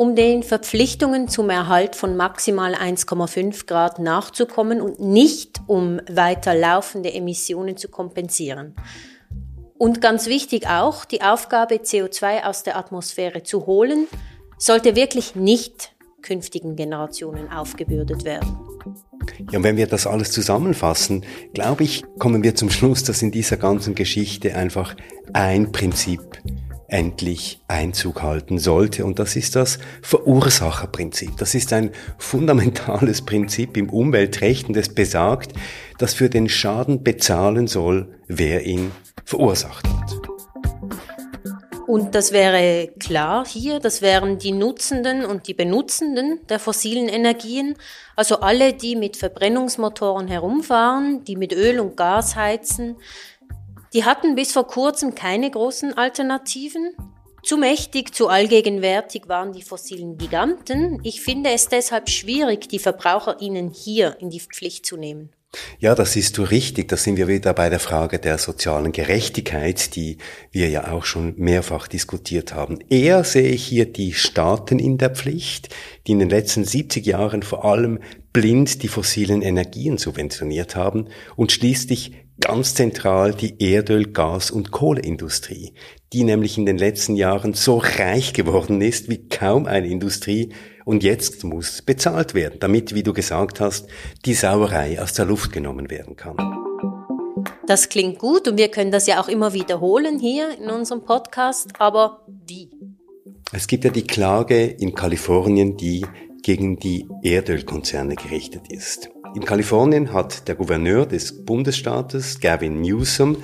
[0.00, 7.12] um den Verpflichtungen zum Erhalt von maximal 1,5 Grad nachzukommen und nicht um weiter laufende
[7.12, 8.74] Emissionen zu kompensieren.
[9.76, 14.06] Und ganz wichtig auch, die Aufgabe, CO2 aus der Atmosphäre zu holen,
[14.56, 15.92] sollte wirklich nicht
[16.22, 18.56] künftigen Generationen aufgebürdet werden.
[19.50, 23.32] Ja, und wenn wir das alles zusammenfassen, glaube ich, kommen wir zum Schluss, dass in
[23.32, 24.96] dieser ganzen Geschichte einfach
[25.34, 26.40] ein Prinzip
[26.90, 29.04] endlich Einzug halten sollte.
[29.04, 31.36] Und das ist das Verursacherprinzip.
[31.36, 35.52] Das ist ein fundamentales Prinzip im Umweltrecht und es besagt,
[35.98, 38.92] dass für den Schaden bezahlen soll, wer ihn
[39.24, 40.20] verursacht hat.
[41.90, 47.74] Und das wäre klar hier, das wären die Nutzenden und die Benutzenden der fossilen Energien,
[48.14, 52.94] also alle, die mit Verbrennungsmotoren herumfahren, die mit Öl und Gas heizen.
[53.92, 56.94] Die hatten bis vor kurzem keine großen Alternativen.
[57.42, 61.00] Zu mächtig, zu allgegenwärtig waren die fossilen Giganten.
[61.02, 65.30] Ich finde es deshalb schwierig, die VerbraucherInnen hier in die Pflicht zu nehmen.
[65.80, 66.88] Ja, das ist du richtig.
[66.88, 70.18] Da sind wir wieder bei der Frage der sozialen Gerechtigkeit, die
[70.52, 72.78] wir ja auch schon mehrfach diskutiert haben.
[72.88, 75.74] Eher sehe ich hier die Staaten in der Pflicht,
[76.06, 77.98] die in den letzten 70 Jahren vor allem
[78.32, 85.74] blind die fossilen Energien subventioniert haben und schließlich ganz zentral die Erdöl-, Gas- und Kohleindustrie,
[86.12, 90.52] die nämlich in den letzten Jahren so reich geworden ist wie kaum eine Industrie
[90.84, 93.86] und jetzt muss bezahlt werden, damit, wie du gesagt hast,
[94.24, 96.36] die Sauerei aus der Luft genommen werden kann.
[97.66, 101.68] Das klingt gut und wir können das ja auch immer wiederholen hier in unserem Podcast,
[101.78, 102.70] aber wie?
[103.52, 106.04] Es gibt ja die Klage in Kalifornien, die
[106.42, 109.10] gegen die Erdölkonzerne gerichtet ist.
[109.32, 113.36] In Kalifornien hat der Gouverneur des Bundesstaates, Gavin Newsom,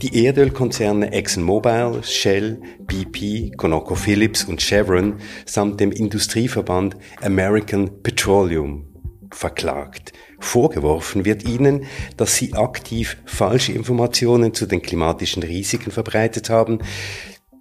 [0.00, 8.86] die Erdölkonzerne ExxonMobil, Shell, BP, ConocoPhillips und Chevron samt dem Industrieverband American Petroleum
[9.30, 10.14] verklagt.
[10.40, 11.84] Vorgeworfen wird ihnen,
[12.16, 16.78] dass sie aktiv falsche Informationen zu den klimatischen Risiken verbreitet haben,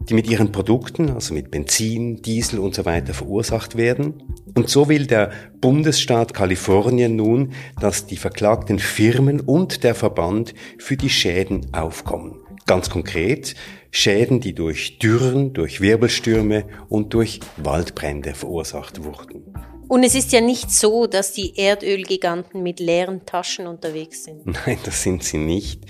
[0.09, 4.23] die mit ihren Produkten, also mit Benzin, Diesel und so weiter verursacht werden.
[4.55, 5.31] Und so will der
[5.61, 12.39] Bundesstaat Kalifornien nun, dass die verklagten Firmen und der Verband für die Schäden aufkommen.
[12.65, 13.55] Ganz konkret
[13.91, 19.53] Schäden, die durch Dürren, durch Wirbelstürme und durch Waldbrände verursacht wurden.
[19.87, 24.45] Und es ist ja nicht so, dass die Erdölgiganten mit leeren Taschen unterwegs sind.
[24.45, 25.83] Nein, das sind sie nicht.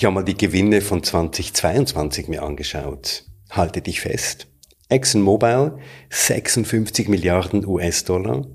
[0.00, 3.26] Ich habe mal die Gewinne von 2022 mir angeschaut.
[3.50, 4.46] Halte dich fest.
[4.88, 5.76] ExxonMobil
[6.08, 8.46] 56 Milliarden US-Dollar,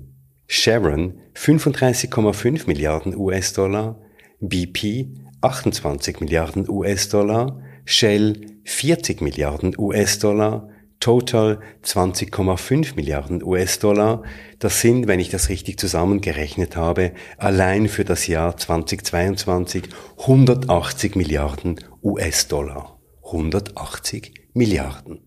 [0.48, 3.96] Chevron 35,5 Milliarden US-Dollar,
[4.40, 5.06] BP
[5.40, 10.68] 28 Milliarden US-Dollar, Shell 40 Milliarden US-Dollar,
[11.00, 14.22] Total 20,5 Milliarden US-Dollar.
[14.58, 19.84] Das sind, wenn ich das richtig zusammengerechnet habe, allein für das Jahr 2022
[20.18, 22.98] 180 Milliarden US-Dollar.
[23.24, 25.26] 180 Milliarden.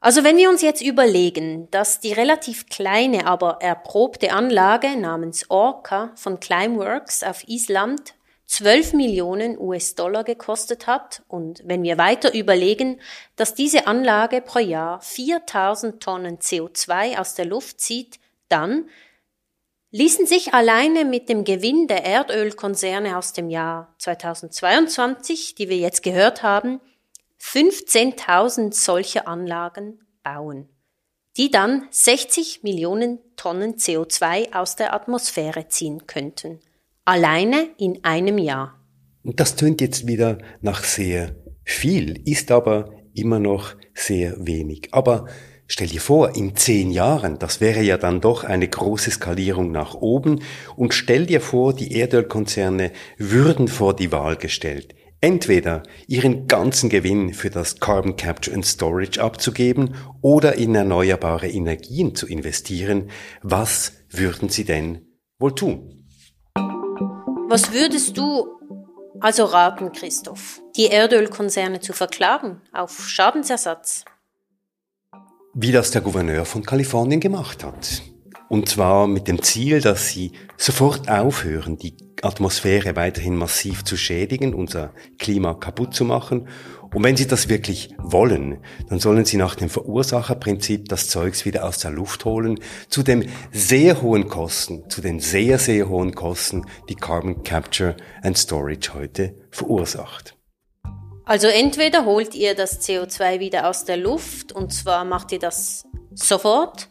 [0.00, 6.12] Also wenn wir uns jetzt überlegen, dass die relativ kleine, aber erprobte Anlage namens Orca
[6.14, 8.14] von Climeworks auf Island
[8.48, 12.98] 12 Millionen US-Dollar gekostet hat und wenn wir weiter überlegen,
[13.36, 18.18] dass diese Anlage pro Jahr 4000 Tonnen CO2 aus der Luft zieht,
[18.48, 18.88] dann
[19.90, 26.02] ließen sich alleine mit dem Gewinn der Erdölkonzerne aus dem Jahr 2022, die wir jetzt
[26.02, 26.80] gehört haben,
[27.42, 30.70] 15.000 solche Anlagen bauen,
[31.36, 36.60] die dann 60 Millionen Tonnen CO2 aus der Atmosphäre ziehen könnten.
[37.08, 38.84] Alleine in einem Jahr.
[39.24, 44.88] Das tönt jetzt wieder nach sehr viel, ist aber immer noch sehr wenig.
[44.90, 45.24] Aber
[45.66, 49.94] stell dir vor, in zehn Jahren, das wäre ja dann doch eine große Skalierung nach
[49.94, 50.42] oben.
[50.76, 57.32] Und stell dir vor, die Erdölkonzerne würden vor die Wahl gestellt, entweder ihren ganzen Gewinn
[57.32, 63.08] für das Carbon Capture and Storage abzugeben oder in erneuerbare Energien zu investieren.
[63.40, 65.06] Was würden sie denn
[65.38, 65.97] wohl tun?
[67.50, 68.46] Was würdest du
[69.20, 74.04] also raten, Christoph, die Erdölkonzerne zu verklagen auf Schadensersatz?
[75.54, 78.02] Wie das der Gouverneur von Kalifornien gemacht hat.
[78.50, 84.52] Und zwar mit dem Ziel, dass sie sofort aufhören, die Atmosphäre weiterhin massiv zu schädigen,
[84.52, 86.48] unser Klima kaputt zu machen
[86.94, 88.58] und wenn Sie das wirklich wollen,
[88.88, 93.28] dann sollen Sie nach dem Verursacherprinzip das Zeugs wieder aus der Luft holen, zu den
[93.52, 99.34] sehr hohen Kosten, zu den sehr, sehr hohen Kosten, die Carbon Capture and Storage heute
[99.50, 100.34] verursacht.
[101.24, 105.86] Also entweder holt ihr das CO2 wieder aus der Luft und zwar macht ihr das
[106.14, 106.88] sofort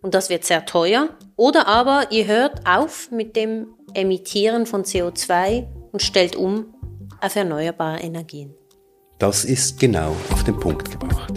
[0.00, 5.66] und das wird sehr teuer, oder aber ihr hört auf mit dem Emittieren von CO2
[5.92, 6.74] und stellt um
[7.20, 8.54] auf erneuerbare Energien.
[9.20, 11.34] Das ist genau auf den Punkt gebracht.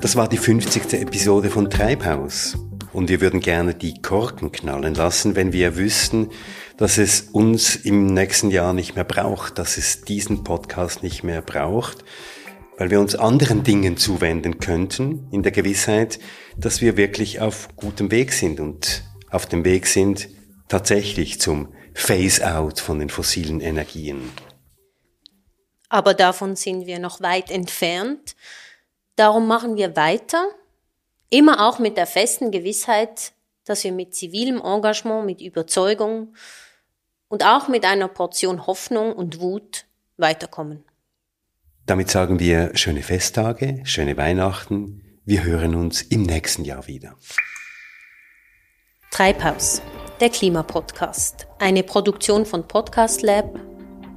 [0.00, 1.00] Das war die 50.
[1.00, 2.58] Episode von Treibhaus.
[2.92, 6.28] Und wir würden gerne die Korken knallen lassen, wenn wir wüssten,
[6.76, 11.42] dass es uns im nächsten Jahr nicht mehr braucht, dass es diesen Podcast nicht mehr
[11.42, 12.04] braucht,
[12.78, 16.20] weil wir uns anderen Dingen zuwenden könnten, in der Gewissheit,
[16.56, 20.28] dass wir wirklich auf gutem Weg sind und auf dem Weg sind,
[20.68, 24.30] tatsächlich zum Phase-out von den fossilen Energien.
[25.88, 28.36] Aber davon sind wir noch weit entfernt.
[29.14, 30.46] Darum machen wir weiter,
[31.30, 33.32] immer auch mit der festen Gewissheit,
[33.64, 36.34] dass wir mit zivilem Engagement, mit Überzeugung
[37.28, 39.86] und auch mit einer Portion Hoffnung und Wut
[40.16, 40.84] weiterkommen.
[41.86, 45.20] Damit sagen wir schöne Festtage, schöne Weihnachten.
[45.24, 47.16] Wir hören uns im nächsten Jahr wieder.
[49.16, 49.80] Treibhaus,
[50.20, 51.46] der Klimapodcast.
[51.58, 53.58] Eine Produktion von Podcast Lab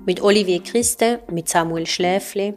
[0.05, 2.55] mit Olivier Christe, mit Samuel Schläfle,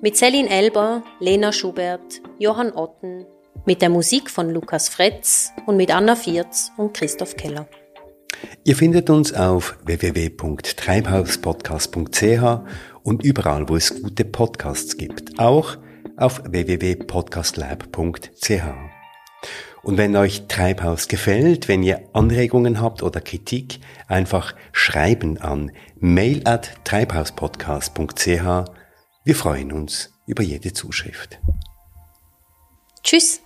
[0.00, 3.26] mit Celine Elber, Lena Schubert, Johann Otten,
[3.64, 7.66] mit der Musik von Lukas Fretz und mit Anna Vierz und Christoph Keller.
[8.62, 12.60] Ihr findet uns auf www.treibhauspodcast.ch
[13.02, 15.78] und überall, wo es gute Podcasts gibt, auch
[16.16, 18.95] auf www.podcastlab.ch.
[19.86, 23.78] Und wenn euch Treibhaus gefällt, wenn ihr Anregungen habt oder Kritik,
[24.08, 25.70] einfach schreiben an
[26.00, 28.26] mail at treibhauspodcast.ch.
[28.26, 31.38] Wir freuen uns über jede Zuschrift.
[33.04, 33.40] Tschüss!